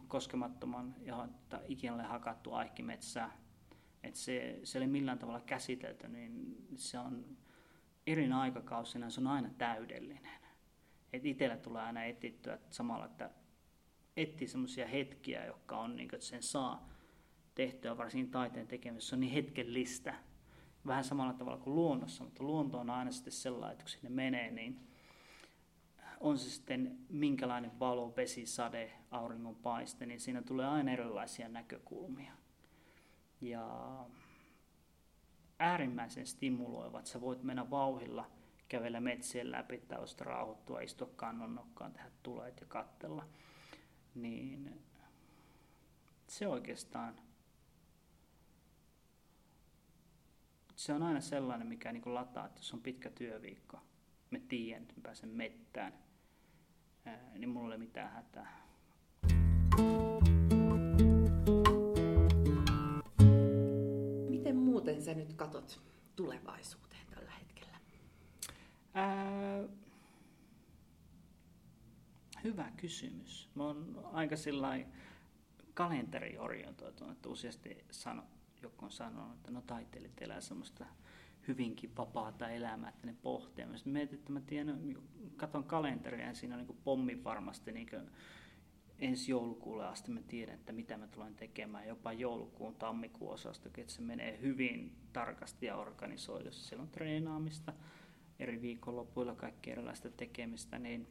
koskemattoman 0.09 0.95
ja 1.01 1.29
ikinä 1.69 2.09
hakattu 2.09 2.53
aikimetsää 2.53 3.42
että 4.03 4.21
se, 4.21 4.61
se 4.65 4.79
ei 4.79 4.87
millään 4.87 5.19
tavalla 5.19 5.41
käsitelty, 5.41 6.09
niin 6.09 6.57
se 6.77 6.99
on 6.99 7.37
eri 8.07 8.33
aikakausina 8.33 9.11
se 9.11 9.21
on 9.21 9.27
aina 9.27 9.51
täydellinen. 9.59 10.33
Et 11.13 11.27
itsellä 11.27 11.57
tulee 11.57 11.83
aina 11.83 12.05
etittyä 12.05 12.59
samalla, 12.71 13.05
että 13.07 13.31
etsii 14.17 14.49
semmoisia 14.49 14.87
hetkiä, 14.87 15.47
jotka 15.47 15.77
on, 15.77 15.97
niin 15.97 16.09
kuin, 16.09 16.17
että 16.17 16.27
sen 16.27 16.43
saa 16.43 16.89
tehtyä, 17.55 17.97
varsinkin 17.97 18.31
taiteen 18.31 18.67
tekemisessä, 18.67 19.11
se 19.11 19.17
on 19.17 19.21
niin 19.21 19.33
hetkellistä. 19.33 20.15
Vähän 20.87 21.05
samalla 21.05 21.33
tavalla 21.33 21.59
kuin 21.59 21.75
luonnossa, 21.75 22.25
mutta 22.25 22.45
luonto 22.45 22.79
on 22.79 22.91
aina 22.91 23.11
sitten 23.11 23.33
sellainen, 23.33 23.73
että 23.73 23.85
kun 23.85 23.91
sinne 23.91 24.11
menee, 24.11 24.51
niin 24.51 24.81
on 26.21 26.39
se 26.39 26.51
sitten 26.51 26.99
minkälainen 27.09 27.79
valo, 27.81 28.17
vesi, 28.17 28.47
sade, 28.47 28.93
auringonpaiste, 29.11 30.07
niin 30.07 30.21
siinä 30.21 30.43
tulee 30.43 30.67
aina 30.67 30.93
erilaisia 30.93 31.49
näkökulmia. 31.49 32.33
Ja 33.43 34.07
äärimmäisen 35.59 36.27
stimuloivat. 36.27 37.07
Sä 37.07 37.21
voit 37.21 37.43
mennä 37.43 37.71
vauhilla, 37.71 38.31
kävellä 38.69 39.01
metsien 39.01 39.53
läpi 39.53 39.79
tai 39.79 39.99
rauhoittua, 40.21 40.81
istua 40.81 41.11
kannon 41.17 41.55
nokkaan, 41.55 41.93
tehdä 41.93 42.11
tulet 42.23 42.61
ja 42.61 42.67
kattella. 42.67 43.29
Niin 44.15 44.83
se 46.27 46.49
oikeastaan 46.49 47.15
se 50.77 50.93
on 50.93 51.03
aina 51.03 51.21
sellainen, 51.21 51.67
mikä 51.67 51.93
niin 51.93 52.03
kuin 52.03 52.15
lataa, 52.15 52.47
että 52.47 52.61
jos 52.61 52.75
on 52.75 52.81
pitkä 52.81 53.11
työviikko, 53.11 53.81
me 54.31 54.41
tiedän, 54.49 54.83
että 54.83 54.95
mä 54.97 55.03
pääsen 55.03 55.29
mettään, 55.29 55.93
ää, 57.05 57.31
niin 57.35 57.49
mulla 57.49 57.75
ei 57.75 57.77
ole 57.77 57.85
mitään 57.85 58.11
hätää. 58.11 58.63
Miten 59.77 60.32
muuten 64.83 65.03
sä 65.03 65.15
nyt 65.15 65.33
katot 65.33 65.81
tulevaisuuteen 66.17 67.07
tällä 67.15 67.31
hetkellä? 67.31 67.79
Ää, 68.95 69.65
hyvä 72.45 72.73
kysymys. 72.77 73.51
Mä 73.55 73.65
oon 73.65 74.09
aika 74.13 74.37
sillä 74.37 74.69
kalenteriorientoitunut, 75.75 77.13
että 77.13 77.29
useasti 77.29 77.85
sano, 77.91 78.23
joku 78.63 78.85
on 78.85 78.91
sanonut, 78.91 79.35
että 79.35 79.51
no 79.51 79.61
taiteilijat 79.61 80.23
elää 80.23 80.41
semmoista 80.41 80.87
hyvinkin 81.49 81.97
vapaata 81.97 82.51
elämää, 82.51 82.89
että 82.89 83.07
ne 83.07 83.15
pohtii. 83.23 83.67
Mä 83.67 83.75
mietin, 83.85 84.19
että 84.19 84.33
mä 84.33 84.41
tiedän, 84.41 84.97
katon 85.37 85.65
kalenteria 85.65 86.27
ja 86.27 86.35
siinä 86.35 86.57
on 86.57 86.67
niin 86.67 86.79
pommin 86.85 87.25
varmasti 87.25 87.73
niin 87.73 87.91
ensi 88.99 89.31
joulukuulle 89.31 89.87
asti 89.87 90.11
mä 90.11 90.21
tiedän, 90.21 90.55
että 90.55 90.73
mitä 90.73 90.97
mä 90.97 91.07
tulen 91.07 91.35
tekemään, 91.35 91.89
jopa 91.89 92.13
joulukuun, 92.13 92.75
tammikuun 92.75 93.35
osasta, 93.35 93.69
että 93.69 93.93
se 93.93 94.03
menee 94.03 94.41
hyvin 94.41 94.97
tarkasti 95.13 95.67
ja 95.67 95.77
organisoidusti. 95.77 96.65
Siellä 96.65 96.83
on 96.83 96.91
treenaamista, 96.91 97.73
eri 98.39 98.63
viikonlopuilla 98.63 99.35
kaikki 99.35 99.71
erilaista 99.71 100.11
tekemistä, 100.11 100.79
niin 100.79 101.09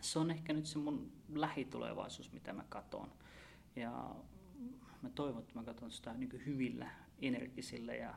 se 0.00 0.18
on 0.18 0.30
ehkä 0.30 0.52
nyt 0.52 0.66
se 0.66 0.78
mun 0.78 1.12
lähitulevaisuus, 1.34 2.32
mitä 2.32 2.52
mä 2.52 2.64
katon. 2.68 3.12
Ja 3.76 4.14
mä 5.02 5.10
toivon, 5.10 5.42
että 5.42 5.54
mä 5.54 5.64
katson 5.64 5.90
sitä 5.90 6.14
niin 6.14 6.42
hyvillä, 6.46 6.90
energisillä 7.22 7.94
ja 7.94 8.14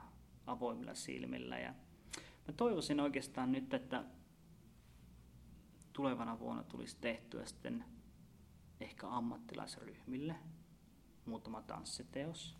avoimilla 0.47 0.93
silmillä. 0.93 1.59
Ja 1.59 1.73
mä 2.47 2.53
toivoisin 2.57 2.99
oikeastaan 2.99 3.51
nyt, 3.51 3.73
että 3.73 4.03
tulevana 5.93 6.39
vuonna 6.39 6.63
tulisi 6.63 6.97
tehtyä 7.01 7.45
sitten 7.45 7.85
ehkä 8.79 9.07
ammattilaisryhmille 9.07 10.35
muutama 11.25 11.61
tanssiteos. 11.61 12.57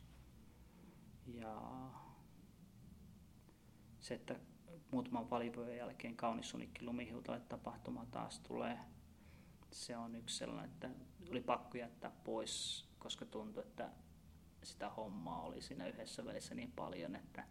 Ja 1.25 1.61
se, 3.99 4.13
että 4.13 4.39
muutaman 4.91 5.29
valivojen 5.29 5.77
jälkeen 5.77 6.15
kaunis 6.15 6.49
sunikki 6.49 6.85
lumihiutalle 6.85 7.39
tapahtuma 7.39 8.05
taas 8.05 8.39
tulee, 8.39 8.79
se 9.71 9.97
on 9.97 10.15
yksi 10.15 10.37
sellainen, 10.37 10.71
että 10.71 10.89
oli 11.29 11.41
pakko 11.41 11.77
jättää 11.77 12.11
pois, 12.23 12.85
koska 12.99 13.25
tuntui, 13.25 13.63
että 13.63 13.89
sitä 14.63 14.89
hommaa 14.89 15.41
oli 15.41 15.61
siinä 15.61 15.87
yhdessä 15.87 16.25
välissä 16.25 16.55
niin 16.55 16.71
paljon, 16.71 17.15
että 17.15 17.47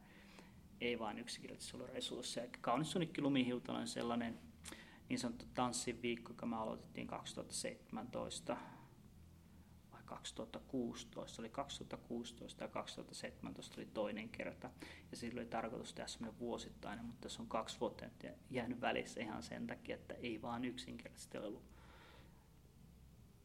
ei 0.80 0.98
vain 0.98 1.18
yksinkertaisesti 1.18 1.76
ollut 1.76 1.90
resursseja. 1.90 2.48
Kaunis 2.60 2.90
sunikki 2.90 3.20
lumihiutala 3.22 3.78
on 3.78 3.88
sellainen 3.88 4.38
niin 5.08 5.18
sanottu 5.18 5.44
tanssin 5.54 6.02
viikko, 6.02 6.32
joka 6.32 6.46
me 6.46 6.56
aloitettiin 6.56 7.06
2017 7.06 8.56
vai 9.92 10.00
2016. 10.04 11.42
Oli 11.42 11.48
2016 11.48 12.64
ja 12.64 12.68
2017 12.68 13.80
oli 13.80 13.88
toinen 13.94 14.28
kerta. 14.28 14.70
Ja 15.10 15.16
sillä 15.16 15.40
oli 15.40 15.48
tarkoitus 15.48 15.94
tehdä 15.94 16.08
semmoinen 16.08 16.38
vuosittainen, 16.38 17.04
mutta 17.04 17.28
se 17.28 17.42
on 17.42 17.48
kaksi 17.48 17.80
vuotta 17.80 18.04
jäänyt 18.50 18.80
välissä 18.80 19.20
ihan 19.20 19.42
sen 19.42 19.66
takia, 19.66 19.94
että 19.94 20.14
ei 20.14 20.42
vaan 20.42 20.64
yksinkertaisesti 20.64 21.38
ollut 21.38 21.64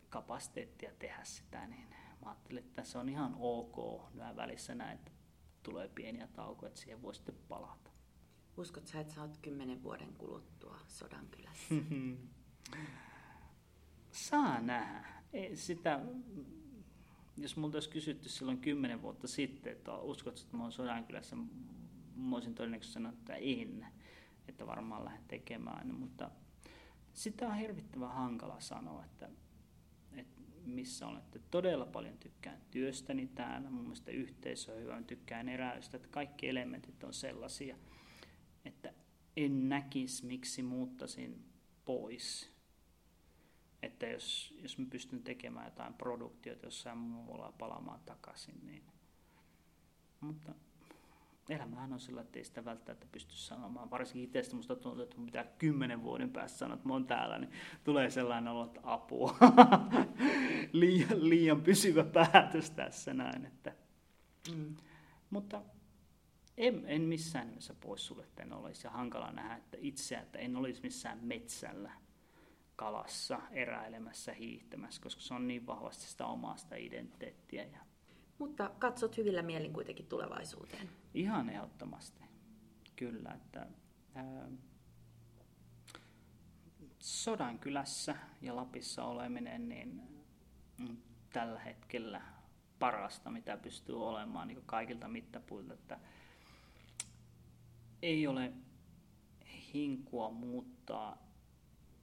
kapasiteettia 0.10 0.92
tehdä 1.00 1.24
sitä, 1.24 1.68
niin 1.68 1.90
mä 1.90 2.30
ajattelin, 2.30 2.64
että 2.64 2.84
se 2.84 2.98
on 2.98 3.10
ihan 3.10 3.36
ok 3.40 4.02
nämä 4.14 4.36
välissä 4.36 4.76
näin, 4.76 4.96
että 4.96 5.12
tulee 5.64 5.88
pieniä 5.88 6.28
taukoja, 6.28 6.68
että 6.68 6.80
siihen 6.80 7.02
voi 7.02 7.16
sitten 7.16 7.36
palata. 7.48 7.89
Uskot 8.60 8.88
sä, 8.88 9.00
että 9.00 9.14
sä 9.14 9.22
oot 9.22 9.38
kymmenen 9.38 9.84
vuoden 9.84 10.14
kuluttua 10.14 10.80
Sodankylässä? 10.88 11.76
Saa 14.12 14.62
nähdä. 14.62 15.06
Ei 15.34 15.56
sitä, 15.56 16.00
jos 17.38 17.58
multa 17.58 17.76
olisi 17.76 17.90
kysytty 17.90 18.30
silloin 18.30 18.58
kymmenen 18.58 19.02
vuotta 19.02 19.28
sitten, 19.28 19.72
että 19.72 19.98
uskot, 19.98 20.40
että 20.40 20.58
mä 20.58 20.64
oon 20.64 20.72
Sodankylässä, 20.72 21.36
mä 22.16 22.36
olisin 22.36 22.56
todennäköisesti 22.56 22.94
sanonut, 22.94 23.20
että 23.20 23.36
en, 23.36 23.86
että 24.48 24.68
varmaan 24.68 25.06
lähden 25.06 25.26
tekemään, 25.28 25.96
mutta 25.96 26.32
sitä 27.14 27.48
on 27.48 27.56
hirvittävän 27.56 28.12
hankala 28.12 28.60
sanoa, 28.60 29.06
että 29.06 29.30
missä 30.66 31.08
olette. 31.08 31.40
Todella 31.52 31.86
paljon 31.86 32.18
tykkään 32.18 32.62
työstäni 32.72 33.28
täällä, 33.28 33.70
mun 33.70 33.84
mielestä 33.84 34.12
yhteisö 34.12 34.74
on 34.74 34.82
hyvä, 34.82 35.02
tykkään 35.02 35.50
eräistä, 35.50 35.98
että 35.98 36.10
kaikki 36.10 36.50
elementit 36.50 37.04
on 37.04 37.14
sellaisia, 37.14 37.76
että 38.66 38.94
en 39.38 39.70
näkisi, 39.70 40.26
miksi 40.26 40.64
muuttaisin 40.64 41.46
pois. 41.86 42.52
Että 43.84 44.06
jos, 44.06 44.56
jos 44.62 44.78
mä 44.78 44.86
pystyn 44.90 45.24
tekemään 45.24 45.66
jotain 45.66 45.94
produktiota 45.94 46.66
jossain 46.66 46.98
muualla 46.98 47.54
palaamaan 47.58 48.00
takaisin, 48.06 48.60
niin... 48.66 48.84
Mutta 50.22 50.54
elämähän 51.50 51.94
on 51.94 52.00
sillä, 52.00 52.22
että 52.22 52.40
ei 52.40 52.46
sitä 52.46 52.66
välttämättä 52.66 53.08
pysty 53.12 53.36
sanomaan. 53.36 53.92
Varsinkin 53.92 54.24
itsestä 54.24 54.56
musta 54.56 54.76
tuntuu, 54.76 55.04
että 55.04 55.18
mitä 55.20 55.44
kymmenen 55.44 56.04
vuoden 56.04 56.30
päästä 56.30 56.58
sanoa, 56.58 56.76
että 56.76 56.88
mä 56.88 56.94
oon 56.94 57.08
täällä, 57.08 57.40
niin 57.40 57.52
tulee 57.84 58.10
sellainen 58.10 58.54
olo, 58.54 58.66
että 58.66 58.80
apua. 58.84 59.38
liian, 60.72 61.30
liian 61.30 61.62
pysyvä 61.62 62.04
päätös 62.04 62.72
tässä 62.72 63.14
näin. 63.14 63.46
Että. 63.46 63.74
Mm. 64.56 64.76
Mutta 65.30 65.62
en, 66.60 66.84
en 66.88 67.02
missään 67.02 67.48
nimessä 67.48 67.74
pois 67.74 68.06
sulle, 68.06 68.24
että 68.24 68.44
en 68.44 68.54
olisi. 68.54 68.88
Ja 68.88 68.92
hankala 68.92 69.32
nähdä 69.32 69.56
että 69.56 69.78
itse, 69.82 70.16
että 70.16 70.40
en 70.40 70.56
olisi 70.56 70.82
missään 70.82 71.20
metsällä 71.22 71.92
kalassa, 72.76 73.42
eräilemässä, 73.52 74.34
hiihtämässä, 74.34 75.02
koska 75.02 75.22
se 75.22 75.34
on 75.34 75.48
niin 75.48 75.68
vahvasti 75.68 76.04
sitä 76.04 76.26
omasta 76.26 76.76
identiteettiä 76.76 77.64
ja 77.64 77.80
mutta 78.38 78.72
katsot 78.80 79.18
hyvillä 79.18 79.42
mielin 79.42 79.74
kuitenkin 79.74 80.06
tulevaisuuteen. 80.06 80.90
Ihan 81.14 81.50
ehdottomasti, 81.50 82.24
kyllä. 82.96 83.32
Että, 83.32 83.68
ää, 84.16 84.48
Sodankylässä 87.00 88.16
ja 88.42 88.56
Lapissa 88.56 89.04
oleminen 89.04 89.70
niin 89.70 90.02
tällä 91.34 91.60
hetkellä 91.60 92.22
parasta, 92.80 93.32
mitä 93.32 93.58
pystyy 93.58 94.08
olemaan 94.08 94.48
niin 94.48 94.64
kaikilta 94.66 95.08
mittapuilta. 95.08 95.74
Että 95.74 96.00
ei 98.02 98.28
ole 98.28 98.54
hinkua 99.74 100.32
muuttaa 100.32 101.18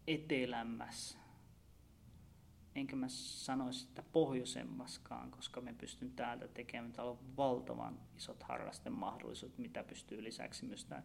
etelämmässä 0.06 1.18
enkä 2.76 2.96
mä 2.96 3.08
sanoisi 3.08 3.86
että 3.88 4.02
pohjoisemmaskaan, 4.12 5.30
koska 5.30 5.60
me 5.60 5.74
pystyn 5.78 6.10
täältä 6.10 6.48
tekemään. 6.48 6.92
Täällä 6.92 7.10
on 7.10 7.18
valtavan 7.36 7.98
isot 8.16 8.42
harrastemahdollisuudet, 8.42 9.58
mitä 9.58 9.84
pystyy 9.84 10.24
lisäksi 10.24 10.64
myös 10.64 10.84
tämän 10.84 11.04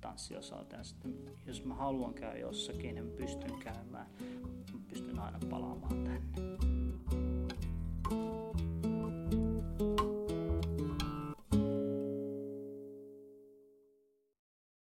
tanssiosalta. 0.00 0.76
Ja 0.76 0.84
sitten, 0.84 1.14
jos 1.46 1.64
mä 1.64 1.74
haluan 1.74 2.14
käydä 2.14 2.38
jossakin, 2.38 2.94
niin 2.94 3.04
mä 3.04 3.16
pystyn 3.16 3.58
käymään. 3.58 4.06
Mä 4.72 4.80
pystyn 4.88 5.18
aina 5.18 5.38
palaamaan 5.50 6.04
tähän. 6.04 6.22